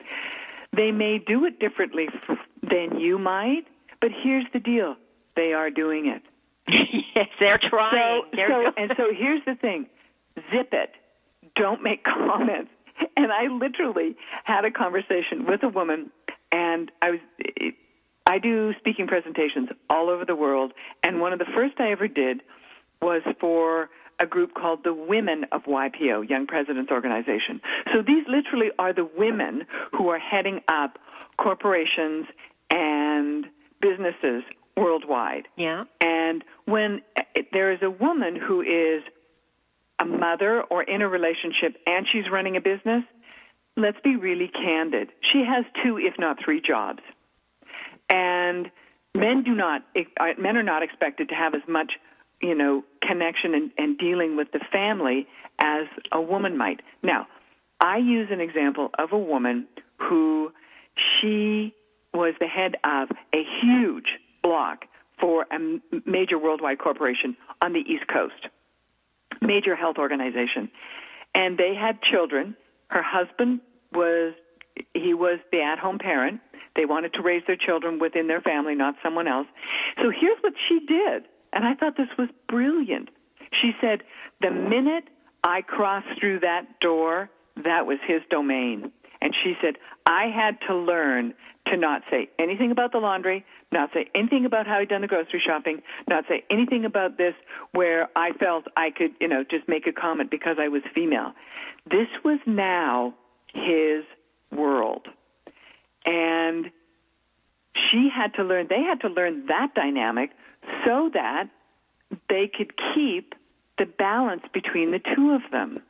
[0.76, 3.62] they may do it differently f- than you might,
[4.00, 4.96] but here's the deal
[5.34, 6.22] they are doing it.
[7.16, 7.94] yes, they're trying.
[7.94, 9.86] So, they're so, doing- and so here's the thing
[10.52, 10.90] zip it.
[11.58, 12.70] Don't make comments.
[13.16, 16.10] And I literally had a conversation with a woman,
[16.50, 17.20] and I was.
[18.26, 20.72] I do speaking presentations all over the world,
[21.04, 22.42] and one of the first I ever did
[23.00, 23.88] was for
[24.20, 27.60] a group called the Women of YPO, Young Presidents Organization.
[27.92, 29.62] So these literally are the women
[29.96, 30.98] who are heading up
[31.38, 32.26] corporations
[32.70, 33.46] and
[33.80, 34.42] businesses
[34.76, 35.46] worldwide.
[35.56, 35.84] yeah.
[36.00, 39.02] And when uh, there is a woman who is
[40.00, 43.02] a mother or in a relationship and she's running a business,
[43.76, 45.10] let's be really candid.
[45.32, 47.00] She has two, if not three jobs.
[48.10, 48.70] And
[49.14, 51.92] men do not, uh, men are not expected to have as much,
[52.40, 55.26] you know, connection and, and dealing with the family
[55.60, 56.80] as a woman might.
[57.02, 57.26] Now,
[57.80, 59.66] I use an example of a woman
[59.98, 60.52] who
[60.96, 61.74] she
[62.14, 64.06] was the head of a huge
[64.42, 64.84] block
[65.20, 65.58] for a
[66.06, 68.48] major worldwide corporation on the East Coast,
[69.40, 70.70] major health organization.
[71.34, 72.56] And they had children.
[72.88, 73.60] Her husband
[73.92, 74.34] was
[74.94, 76.40] he was the at-home parent.
[76.76, 79.46] They wanted to raise their children within their family, not someone else.
[79.96, 83.08] So here's what she did, and I thought this was brilliant.
[83.60, 84.04] She said,
[84.40, 85.08] "The minute
[85.42, 90.74] I crossed through that door, that was his domain." And she said, "I had to
[90.74, 91.34] learn
[91.66, 95.06] to not say anything about the laundry, not say anything about how he'd done the
[95.06, 97.34] grocery shopping, not say anything about this
[97.72, 101.32] where I felt I could, you know, just make a comment because I was female.
[101.90, 103.14] This was now
[103.52, 104.04] his
[104.50, 105.08] world.
[106.06, 106.70] And
[107.90, 110.30] she had to learn, they had to learn that dynamic
[110.84, 111.44] so that
[112.28, 113.34] they could keep
[113.76, 115.80] the balance between the two of them.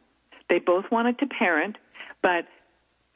[0.49, 1.77] They both wanted to parent,
[2.23, 2.47] but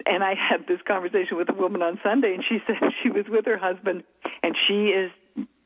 [0.06, 3.24] and I had this conversation with a woman on Sunday, and she said she was
[3.28, 4.04] with her husband,
[4.42, 5.10] and she is,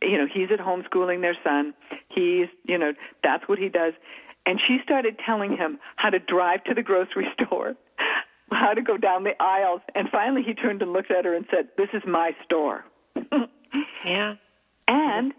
[0.03, 1.75] you know, he's at home schooling their son.
[2.09, 3.93] He's, you know, that's what he does.
[4.45, 7.75] And she started telling him how to drive to the grocery store,
[8.51, 11.47] how to go down the aisles, and finally he turned and looked at her and
[11.51, 12.85] said, "This is my store."
[14.05, 14.35] Yeah.
[14.89, 15.33] And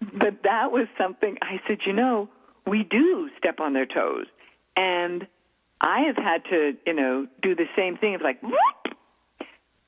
[0.00, 2.28] but that was something I said, you know,
[2.66, 4.26] we do step on their toes.
[4.76, 5.26] And
[5.80, 8.96] I have had to, you know, do the same thing of like whoop,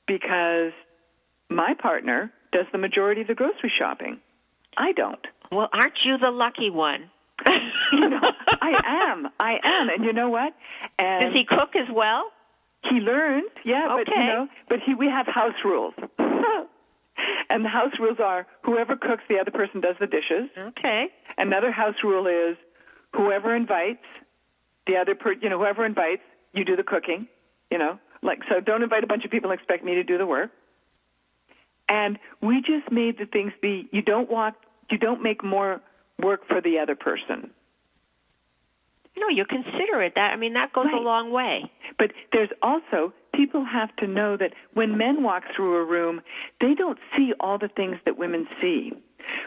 [0.06, 0.72] because
[1.50, 4.18] my partner does the majority of the grocery shopping.
[4.76, 5.24] I don't.
[5.50, 7.10] Well, aren't you the lucky one?
[7.94, 8.20] You know,
[8.62, 8.72] I
[9.12, 9.26] am.
[9.38, 9.88] I am.
[9.94, 10.54] And you know what?
[10.98, 12.24] And Does he cook as well?
[12.88, 14.26] He learned, yeah, but you Okay.
[14.28, 15.92] know, but he we have house rules.
[17.50, 20.48] and the house rules are whoever cooks, the other person does the dishes.
[20.56, 21.08] Okay.
[21.36, 22.56] Another house rule is
[23.14, 24.06] whoever invites,
[24.86, 26.22] the other per, you know, whoever invites,
[26.52, 27.26] you do the cooking,
[27.70, 27.98] you know.
[28.22, 30.50] Like so don't invite a bunch of people and expect me to do the work.
[31.88, 34.54] And we just made the things be you don't walk
[34.90, 35.80] you don't make more
[36.22, 37.50] work for the other person.
[39.16, 40.14] No, you consider it.
[40.14, 40.94] That I mean, that goes Right.
[40.94, 41.70] a long way.
[41.98, 46.22] But there's also people have to know that when men walk through a room,
[46.60, 48.92] they don't see all the things that women see.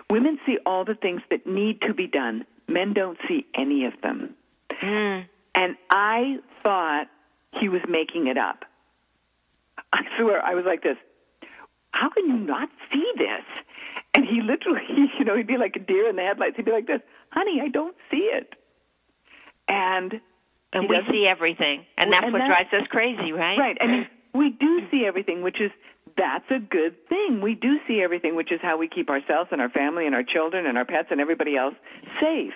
[0.10, 2.46] Women see all the things that need to be done.
[2.68, 4.36] Men don't see any of them.
[4.82, 5.26] Mm.
[5.55, 7.07] And I thought
[7.59, 8.65] he was making it up.
[9.93, 10.97] I swear, I was like this.
[11.91, 13.45] How can you not see this?
[14.13, 14.82] And he literally,
[15.19, 16.55] you know, he'd be like a deer in the headlights.
[16.57, 17.01] He'd be like this,
[17.32, 18.53] honey, I don't see it.
[19.67, 20.19] And
[20.73, 23.57] And we see everything, and that's And what that's- drives us crazy, right?
[23.57, 23.78] Right.
[23.82, 25.71] I mean, we do see everything, which is
[26.17, 27.41] that's a good thing.
[27.41, 30.23] We do see everything, which is how we keep ourselves and our family and our
[30.23, 31.73] children and our pets and everybody else
[32.21, 32.53] safe.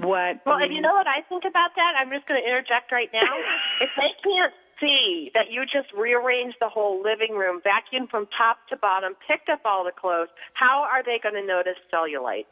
[0.00, 0.40] What?
[0.46, 1.92] Well, and you know what I think about that?
[2.00, 3.32] I'm just going to interject right now.
[3.80, 8.58] if they can't see that you just rearranged the whole living room, vacuumed from top
[8.70, 12.48] to bottom, picked up all the clothes, how are they going to notice cellulite?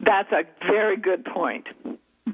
[0.00, 1.66] That's a very good point.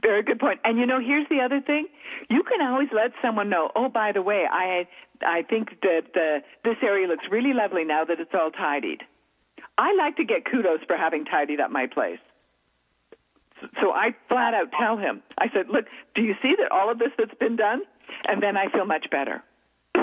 [0.01, 0.61] Very good point.
[0.65, 1.87] And you know, here's the other thing:
[2.29, 3.71] you can always let someone know.
[3.77, 4.89] Oh, by the way, I
[5.23, 9.03] I think that the this area looks really lovely now that it's all tidied.
[9.79, 12.19] I like to get kudos for having tidied up my place.
[13.81, 15.23] So I flat out tell him.
[15.39, 17.83] I said, "Look, do you see that all of this that's been done?"
[18.27, 19.43] And then I feel much better.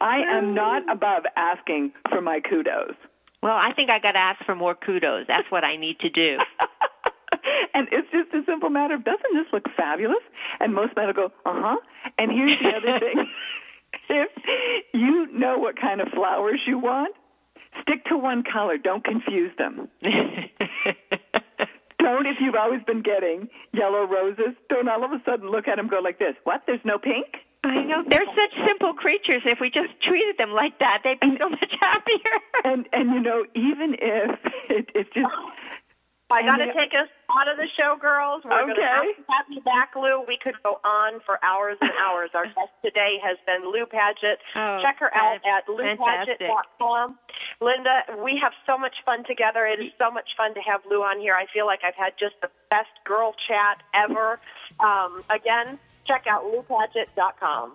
[0.00, 2.94] I am not above asking for my kudos.
[3.42, 5.26] Well, I think I got to ask for more kudos.
[5.28, 6.38] That's what I need to do.
[7.74, 10.22] and it's just a simple matter of doesn't this look fabulous?
[10.60, 11.76] And most men will go, uh huh.
[12.18, 13.26] And here's the other thing:
[14.08, 14.30] if
[14.92, 17.14] you know what kind of flowers you want,
[17.82, 18.78] stick to one color.
[18.78, 19.88] Don't confuse them.
[22.06, 25.74] Don't, if you've always been getting yellow roses, don't all of a sudden look at
[25.74, 26.38] them and go like this.
[26.44, 26.62] What?
[26.64, 27.26] There's no pink?
[27.64, 29.42] I know they're such simple creatures.
[29.44, 32.34] If we just treated them like that, they'd be so much happier.
[32.62, 34.38] And and you know, even if
[34.70, 35.34] it, it's just
[36.28, 38.42] I got to take us out of the show, girls.
[38.44, 39.14] We're Okay.
[39.30, 40.24] have you back, Lou.
[40.26, 42.30] We could go on for hours and hours.
[42.34, 44.42] Our guest today has been Lou Paget.
[44.56, 47.18] Oh, Check her out at loupaget.com.
[47.60, 49.66] Linda, we have so much fun together.
[49.66, 51.34] It is so much fun to have Lou on here.
[51.34, 54.40] I feel like I've had just the best girl chat ever.
[54.82, 57.74] Um, again, check out loupaget.com.